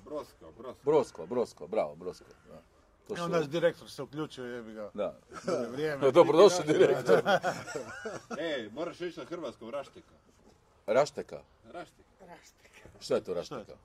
Brosko, 0.00 0.52
brosko. 0.52 0.80
Brosko, 0.84 1.26
Brosko, 1.26 1.66
bravo, 1.66 1.94
Brosko, 1.94 2.24
da. 2.48 2.62
To 3.08 3.16
su- 3.16 3.28
naš 3.28 3.46
direktor 3.46 3.90
se 3.90 4.02
uključio, 4.02 4.44
jebi 4.46 4.72
ga. 4.72 4.90
da. 4.94 5.18
Dobro 5.46 5.70
vrijeme. 5.70 6.10
Dobrodošli 6.12 6.64
direktor. 6.66 7.22
Ej, 8.40 8.70
moraš 8.70 9.00
ići 9.00 9.18
na 9.18 9.26
hrvatskom 9.26 9.70
raštika. 9.70 10.14
Rašteka. 10.86 11.40
Raštika. 11.64 12.08
Šta 13.00 13.14
je 13.14 13.20
to 13.20 13.32
Šta 13.34 13.54
je 13.54 13.60
rašteka? 13.60 13.78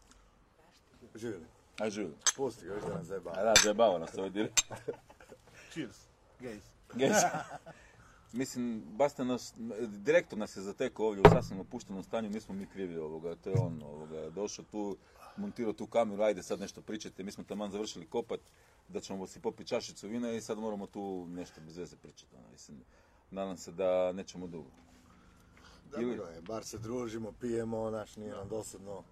to? 1.01 1.17
živjeli. 1.17 1.45
Aj, 1.79 1.89
živim. 1.89 2.13
Pusti 2.35 2.65
ga, 2.65 2.73
još 2.73 2.83
da 2.83 2.89
nas 2.89 2.99
A 2.99 3.03
zajebava. 3.03 3.43
da, 3.43 3.53
zajebava 3.63 3.99
nas 3.99 4.13
ovaj 4.13 4.29
direktor. 4.29 4.77
Cheers. 5.71 5.97
Gays. 6.39 6.61
Mislim, 8.33 8.83
basta 8.91 9.23
nas, 9.23 9.53
direktor 9.87 10.39
nas 10.39 10.57
je 10.57 10.61
zatekao 10.61 11.05
ovdje 11.05 11.21
u 11.21 11.29
sasvim 11.29 11.59
opuštenom 11.59 12.03
stanju, 12.03 12.29
nismo 12.29 12.55
mi 12.55 12.65
krivi 12.65 12.97
ovoga, 12.97 13.35
to 13.35 13.49
je 13.49 13.55
on 13.59 13.83
ovoga, 13.83 14.29
došao 14.29 14.65
tu, 14.71 14.97
montirao 15.37 15.73
tu 15.73 15.87
kameru, 15.87 16.23
ajde 16.23 16.43
sad 16.43 16.59
nešto 16.59 16.81
pričajte, 16.81 17.23
mi 17.23 17.31
smo 17.31 17.43
taman 17.43 17.71
završili 17.71 18.07
kopat, 18.07 18.39
da 18.87 18.99
ćemo 18.99 19.27
si 19.27 19.39
popiti 19.39 19.69
čašicu 19.69 20.07
vina 20.07 20.31
i 20.31 20.41
sad 20.41 20.57
moramo 20.57 20.87
tu 20.87 21.27
nešto 21.27 21.61
bez 21.61 21.77
veze 21.77 21.95
pričati, 21.95 22.35
ono, 22.35 22.49
mislim, 22.51 22.77
nadam 23.31 23.57
se 23.57 23.71
da 23.71 24.11
nećemo 24.11 24.47
dugo. 24.47 24.69
Dobro 25.91 26.25
je, 26.25 26.41
bar 26.41 26.65
se 26.65 26.77
družimo, 26.77 27.31
pijemo, 27.31 27.89
naš 27.89 28.15
nije 28.15 28.31
nam 28.31 28.49
dosadno. 28.49 29.03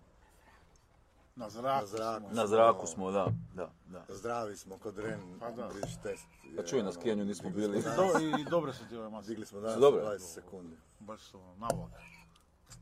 Na 1.38 1.50
zraku. 1.50 1.82
Na 1.82 1.86
zraku. 1.86 2.28
smo. 2.28 2.36
Na 2.36 2.48
zraku 2.48 2.88
smo, 2.88 3.12
da, 3.12 3.28
da, 3.54 3.70
da. 3.88 4.06
Zdravi 4.10 4.58
smo 4.58 4.78
kod 4.78 4.98
Ren, 4.98 5.40
Pa 5.40 5.52
da. 5.52 5.70
Test. 6.04 6.26
Pa 6.56 6.62
je, 6.62 6.68
čuj, 6.68 6.80
na 6.80 6.84
ono, 6.84 6.92
skijanju 6.92 7.26
nismo 7.26 7.50
bili. 7.50 7.82
Do, 7.82 8.38
I 8.40 8.44
dobro 8.44 8.74
su 8.74 8.88
ti 8.90 8.98
ove 8.98 9.10
masne. 9.10 9.30
Digli 9.30 9.46
smo 9.46 9.60
danas 9.60 9.80
dobre? 9.80 10.02
20 10.02 10.20
sekundi. 10.20 10.78
Baš 11.00 11.22
su 11.22 11.40
navod. 11.58 11.90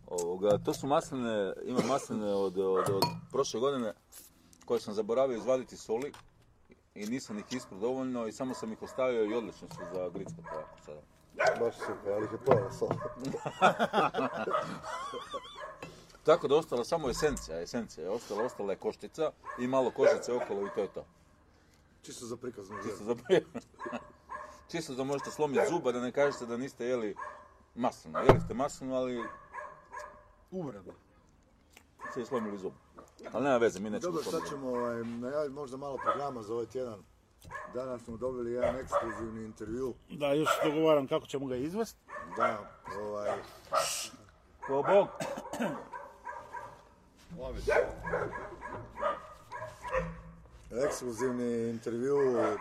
Ovoga, 0.07 0.57
to 0.57 0.73
su 0.73 0.87
masline, 0.87 1.53
ima 1.63 1.81
masline 1.87 2.33
od, 2.33 2.57
od, 2.57 2.89
od 2.89 3.03
prošle 3.31 3.59
godine 3.59 3.93
koje 4.65 4.79
sam 4.79 4.93
zaboravio 4.93 5.37
izvaditi 5.37 5.77
soli 5.77 6.11
i 6.95 7.05
nisam 7.05 7.39
ih 7.39 7.45
ispro 7.51 7.77
dovoljno 7.77 8.27
i 8.27 8.31
samo 8.31 8.53
sam 8.53 8.71
ih 8.71 8.81
ostavio 8.81 9.25
i 9.25 9.33
odlično 9.33 9.67
su 9.69 9.81
za 9.93 10.09
grickat 10.09 10.45
ovako 10.53 10.77
sada. 10.85 11.01
Baš 11.59 11.75
super, 11.75 12.13
ali 12.13 12.25
ih 12.25 12.31
je 12.31 12.37
pojela 12.45 12.71
sol. 12.71 12.89
Tako 16.25 16.47
da 16.47 16.55
je 16.55 16.59
ostala 16.59 16.83
samo 16.83 17.09
esencija, 17.09 17.61
esencija 17.61 18.03
je 18.03 18.09
ostala, 18.09 18.43
ostala 18.43 18.71
je 18.71 18.77
koštica 18.77 19.31
i 19.59 19.67
malo 19.67 19.91
kožice 19.91 20.33
okolo 20.33 20.67
i 20.67 20.69
to 20.75 20.81
je 20.81 20.87
to. 20.87 21.05
Čisto 22.01 22.25
za 22.25 22.37
prikaznu 22.37 22.75
Čisto 22.83 23.03
za, 23.03 23.15
čisto 24.71 24.93
da 24.93 25.03
možete 25.03 25.31
slomiti 25.31 25.69
zuba 25.69 25.91
da 25.91 25.99
ne 25.99 26.11
kažete 26.11 26.45
da 26.45 26.57
niste 26.57 26.85
jeli 26.85 27.15
maslinu. 27.75 28.19
Jeli 28.19 28.39
ste 28.45 28.53
maslinu, 28.53 28.95
ali 28.95 29.23
Uvreda. 30.51 30.91
ste 32.11 32.21
i 32.21 32.25
slomili 32.25 32.57
zub. 32.57 32.73
Ali 33.31 33.43
nema 33.43 33.57
veze, 33.57 33.79
mi 33.79 33.89
nećemo 33.89 34.13
Dobro, 34.13 34.31
sad 34.31 34.49
ćemo 34.49 34.69
ovaj, 34.69 35.03
najaviti 35.03 35.53
možda 35.53 35.77
malo 35.77 35.97
programa 35.97 36.43
za 36.43 36.53
ovaj 36.53 36.65
tjedan. 36.65 37.03
Danas 37.73 38.03
smo 38.03 38.17
dobili 38.17 38.51
jedan 38.51 38.75
ekskluzivni 38.75 39.45
intervju. 39.45 39.93
Da, 40.09 40.33
još 40.33 40.49
dogovaram 40.63 41.07
kako 41.07 41.25
ćemo 41.25 41.45
ga 41.45 41.55
izvesti. 41.55 41.99
Da, 42.37 42.77
ovaj, 42.99 43.31
Ko 44.67 44.83
Bog. 44.83 45.07
ekskluzivni 50.85 51.69
intervju 51.69 52.17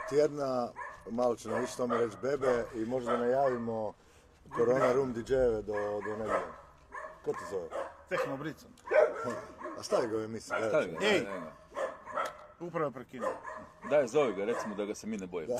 tjedna. 0.09 0.69
Malo 1.11 1.37
će 1.37 1.49
nam 1.49 1.61
više 1.61 1.77
tome 1.77 1.99
reći 1.99 2.17
Bebe 2.23 2.65
i 2.75 2.85
možda 2.85 3.17
najavimo 3.17 3.93
Corona 4.57 4.93
Room 4.93 5.15
DJ-eve 5.15 5.63
do, 5.63 6.01
do 6.05 6.11
nedjelje. 6.11 6.53
Ko 7.25 7.33
te 7.33 7.39
zove? 7.51 7.69
Tehno 8.09 8.37
bricom. 8.37 8.71
A 9.79 9.83
stavi 9.83 10.09
ga 10.09 10.17
u 10.17 10.21
emisiju. 10.21 10.57
Stavi 10.69 10.87
ga, 10.87 11.07
Ej! 11.07 11.27
Upravo 12.61 12.87
je 12.87 12.93
prekinuo. 12.93 13.31
Daj, 13.91 14.07
zovi 14.07 14.33
ga, 14.33 14.45
recimo 14.45 14.75
da 14.75 14.85
ga 14.85 14.95
se 14.95 15.07
mi 15.07 15.17
ne 15.17 15.27
bojimo. 15.27 15.55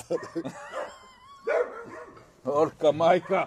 Orka 2.45 2.93
majka! 2.93 3.47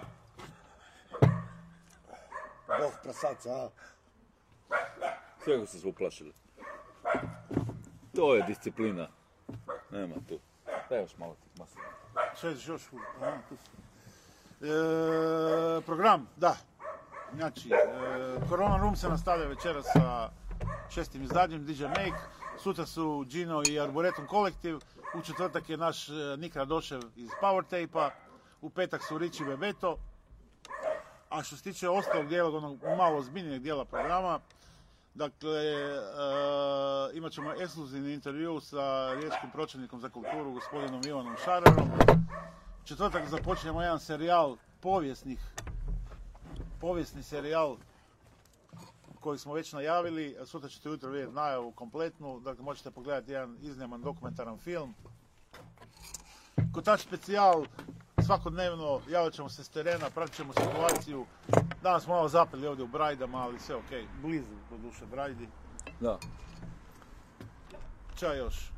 Bog 2.80 2.92
prasaca, 3.02 3.50
a? 3.50 3.68
Svega 5.48 5.66
su 5.66 5.80
se 5.80 5.88
uplašili. 5.88 6.32
To 8.16 8.34
je 8.34 8.42
disciplina. 8.42 9.08
Nema 9.90 10.14
tu. 10.28 10.38
Daj 10.90 11.00
još 11.00 11.16
malo 11.16 11.34
tih 11.34 11.58
maslina. 11.58 11.88
Sve 12.34 12.50
još 12.66 12.92
u... 12.92 12.96
E, 14.60 15.80
program, 15.86 16.28
da. 16.36 16.56
Znači, 17.34 17.70
e, 17.70 18.48
Corona 18.48 18.76
Room 18.76 18.96
se 18.96 19.08
nastavlja 19.08 19.46
večera 19.46 19.82
sa 19.82 20.30
šestim 20.90 21.22
izdanjem 21.22 21.66
DJ 21.66 21.84
Make. 21.84 22.22
Sutra 22.58 22.86
su 22.86 23.24
Gino 23.28 23.62
i 23.68 23.80
Arboretum 23.80 24.26
kolektiv. 24.26 24.76
U 25.14 25.22
četvrtak 25.22 25.70
je 25.70 25.76
naš 25.76 26.08
e, 26.08 26.12
Nik 26.38 26.56
Radošev 26.56 27.00
iz 27.16 27.30
Power 27.42 27.62
Tape-a. 27.62 28.10
U 28.60 28.70
petak 28.70 29.02
su 29.02 29.18
Riči 29.18 29.44
Bebeto. 29.44 29.98
A 31.28 31.42
što 31.42 31.56
se 31.56 31.62
tiče 31.62 31.88
ostalog 31.88 32.28
dijela, 32.28 32.56
onog 32.56 32.78
malo 32.98 33.18
ozbiljnijeg 33.18 33.62
dijela 33.62 33.84
programa, 33.84 34.40
Dakle, 35.18 35.50
e, 35.50 37.16
imat 37.16 37.32
ćemo 37.32 37.52
ekskluzivni 37.52 38.12
intervju 38.12 38.60
sa 38.60 39.14
riječkim 39.14 39.50
pročelnikom 39.52 40.00
za 40.00 40.08
kulturu, 40.08 40.52
gospodinom 40.52 41.02
Ivanom 41.06 41.36
Šararom. 41.44 41.90
Četvrtak 42.84 43.28
započinjemo 43.28 43.82
jedan 43.82 44.00
serijal 44.00 44.56
povijesnih, 44.80 45.38
povijesni 46.80 47.22
serijal 47.22 47.76
koji 49.20 49.38
smo 49.38 49.54
već 49.54 49.72
najavili. 49.72 50.36
Sutra 50.46 50.68
ćete 50.68 50.88
ujutro 50.88 51.10
vidjeti 51.10 51.34
najavu 51.34 51.72
kompletnu, 51.72 52.40
dakle 52.40 52.64
možete 52.64 52.90
pogledati 52.90 53.32
jedan 53.32 53.56
izniman 53.62 54.02
dokumentaran 54.02 54.58
film. 54.58 54.94
Kotač 56.74 57.00
specijal, 57.00 57.64
svakodnevno 58.28 59.00
javit 59.08 59.34
ćemo 59.34 59.48
se 59.48 59.64
s 59.64 59.68
terena, 59.68 60.10
pratit 60.10 60.36
ćemo 60.36 60.52
situaciju. 60.52 61.26
Danas 61.82 62.04
smo 62.04 62.14
malo 62.14 62.28
zapeli 62.28 62.66
ovdje 62.66 62.84
u 62.84 62.88
Brajdama, 62.88 63.38
ali 63.38 63.58
sve 63.58 63.74
ok. 63.74 63.90
Blizu, 64.22 64.54
do 64.70 64.76
duše, 64.76 65.06
Brajdi. 65.10 65.48
Da. 66.00 66.18
Ča 68.16 68.34
još? 68.34 68.70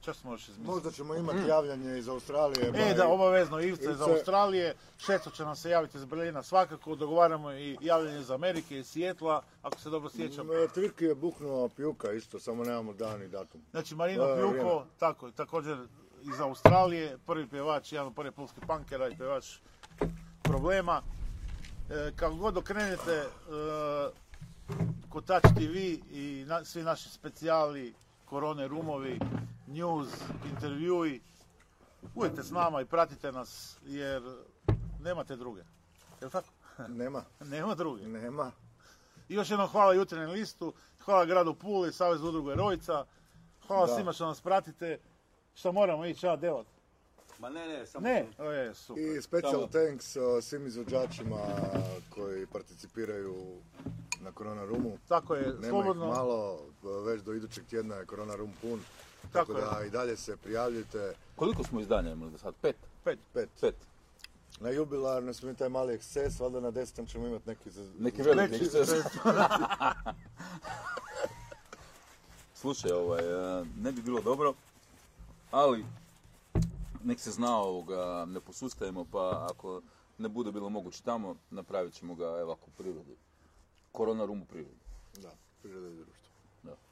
Čas 0.00 0.24
možeš 0.24 0.48
izmisliti. 0.48 0.70
Možda 0.70 0.90
ćemo 0.90 1.14
imati 1.14 1.48
javljanje 1.48 1.98
iz 1.98 2.08
Australije. 2.08 2.72
E, 2.74 2.94
da, 2.94 3.08
obavezno 3.08 3.60
Ivce 3.60 3.90
iz. 3.92 4.00
Australije, 4.00 4.74
šesto 4.98 5.30
će 5.30 5.44
nam 5.44 5.56
se 5.56 5.70
javiti 5.70 5.98
iz 5.98 6.04
Berlina 6.04 6.42
svakako, 6.42 6.96
dogovaramo 6.96 7.52
i 7.52 7.76
javljanje 7.80 8.20
iz 8.20 8.30
Amerike, 8.30 8.78
iz 8.78 8.86
Sijetla, 8.86 9.42
ako 9.62 9.80
se 9.80 9.90
dobro 9.90 10.10
sjećam. 10.10 10.50
M, 10.50 10.68
Tvirki 10.74 11.04
je 11.04 11.14
buknuo 11.14 11.68
Pijuka 11.68 12.12
isto, 12.12 12.40
samo 12.40 12.64
nemamo 12.64 12.92
dan 12.92 13.22
i 13.22 13.28
datum. 13.28 13.60
Znači 13.70 13.94
Marino 13.94 14.24
vrijeme. 14.24 14.80
tako, 14.98 15.30
također 15.30 15.78
iz 16.22 16.40
Australije, 16.40 17.18
prvi 17.18 17.46
pjevač, 17.48 17.92
jedan 17.92 18.06
od 18.06 18.14
prvih 18.14 18.32
pulskih 18.32 18.62
punkera 18.66 19.08
i 19.08 19.16
pjevač 19.16 19.56
problema. 20.42 21.02
E, 21.90 22.12
kako 22.16 22.34
god 22.34 22.56
okrenete, 22.56 23.12
e, 23.12 23.26
Kotač 25.08 25.42
TV 25.44 25.76
i 26.10 26.44
na- 26.46 26.64
svi 26.64 26.82
naši 26.82 27.08
specijali, 27.10 27.94
korone 28.24 28.68
rumovi, 28.68 29.18
news, 29.66 30.08
intervjui, 30.46 31.20
budite 32.14 32.42
s 32.42 32.50
nama 32.50 32.80
i 32.80 32.86
pratite 32.86 33.32
nas 33.32 33.76
jer 33.82 34.22
nemate 35.00 35.36
druge. 35.36 35.62
Jel 36.20 36.30
tako? 36.30 36.48
Nema, 36.88 37.24
Nema 37.40 37.74
druge. 37.74 38.02
nema. 38.04 38.50
I 39.28 39.34
još 39.34 39.50
jednom 39.50 39.68
hvala 39.68 39.92
Jutarnjem 39.94 40.30
listu, 40.30 40.72
hvala 41.00 41.24
gradu 41.24 41.54
Puli, 41.54 41.92
Savez 41.92 42.22
udruge 42.22 42.54
Rojica, 42.54 43.04
hvala 43.66 43.86
Da. 43.86 43.94
svima 43.94 44.12
što 44.12 44.26
nas 44.26 44.40
pratite, 44.40 44.98
što 45.54 45.72
moramo 45.72 46.06
ići 46.06 46.26
ja 46.26 46.36
delat. 46.36 46.66
Ma 47.38 47.48
ne, 47.48 47.68
ne, 47.68 47.86
samo... 47.86 48.04
Ne, 48.04 48.26
o 48.38 48.50
je, 48.50 48.74
super. 48.74 49.04
I 49.04 49.22
special 49.22 49.52
Samo. 49.52 49.66
thanks 49.66 50.16
uh, 50.16 50.22
svim 50.42 50.66
izvođačima 50.66 51.36
koji 52.10 52.46
participiraju 52.46 53.34
na 54.20 54.32
Korona 54.32 54.64
Rumu. 54.64 54.98
Tako 55.08 55.34
je, 55.34 55.46
Nema 55.46 55.68
slobodno. 55.68 56.06
ih 56.06 56.12
malo, 56.12 56.60
već 57.06 57.22
do 57.22 57.34
idućeg 57.34 57.64
tjedna 57.66 57.94
je 57.94 58.06
Korona 58.06 58.34
Rum 58.36 58.52
pun. 58.62 58.80
Tako 59.32 59.52
Tako, 59.54 59.66
da 59.78 59.84
i 59.84 59.90
dalje 59.90 60.16
se 60.16 60.36
prijavljujte. 60.36 61.14
Koliko 61.36 61.64
smo 61.64 61.80
izdanja 61.80 62.12
imali 62.12 62.30
do 62.32 62.38
sad? 62.38 62.54
Pet? 62.62 62.76
Pet. 63.04 63.18
Pet. 63.34 63.48
Pet. 63.60 63.74
Na 64.60 64.70
jubilarno 64.70 65.34
smo 65.34 65.46
imali 65.46 65.58
taj 65.58 65.68
mali 65.68 65.94
eksces, 65.94 66.40
valjda 66.40 66.60
na 66.60 66.70
desetom 66.70 67.06
ćemo 67.06 67.26
imati 67.26 67.48
neki... 67.48 67.70
za- 67.70 67.92
Neki 67.98 68.22
veliki 68.22 68.54
eksces. 68.54 68.88
Slušaj, 72.54 72.90
ovaj, 72.92 73.24
e, 73.60 73.64
ne 73.76 73.92
bi 73.92 74.02
bilo 74.02 74.20
dobro, 74.20 74.54
ali 75.50 75.84
nek 77.04 77.20
se 77.20 77.30
zna 77.30 77.56
ovoga, 77.56 78.24
ne 78.24 78.40
posustajemo, 78.40 79.04
pa 79.12 79.46
ako 79.50 79.82
ne 80.18 80.28
bude 80.28 80.52
bilo 80.52 80.68
moguće 80.68 81.02
tamo, 81.02 81.36
napravit 81.50 81.94
ćemo 81.94 82.14
ga 82.14 82.24
evo 82.24 82.42
ovako 82.42 82.66
u 82.66 82.82
prirodi. 82.82 83.16
Korona 83.92 84.24
rum 84.24 84.42
u 84.42 84.44
prirodi. 84.44 84.80
Da, 85.22 85.30
priroda 85.62 85.88
i 85.88 85.94
društvo. 85.94 86.30
Da. 86.62 86.76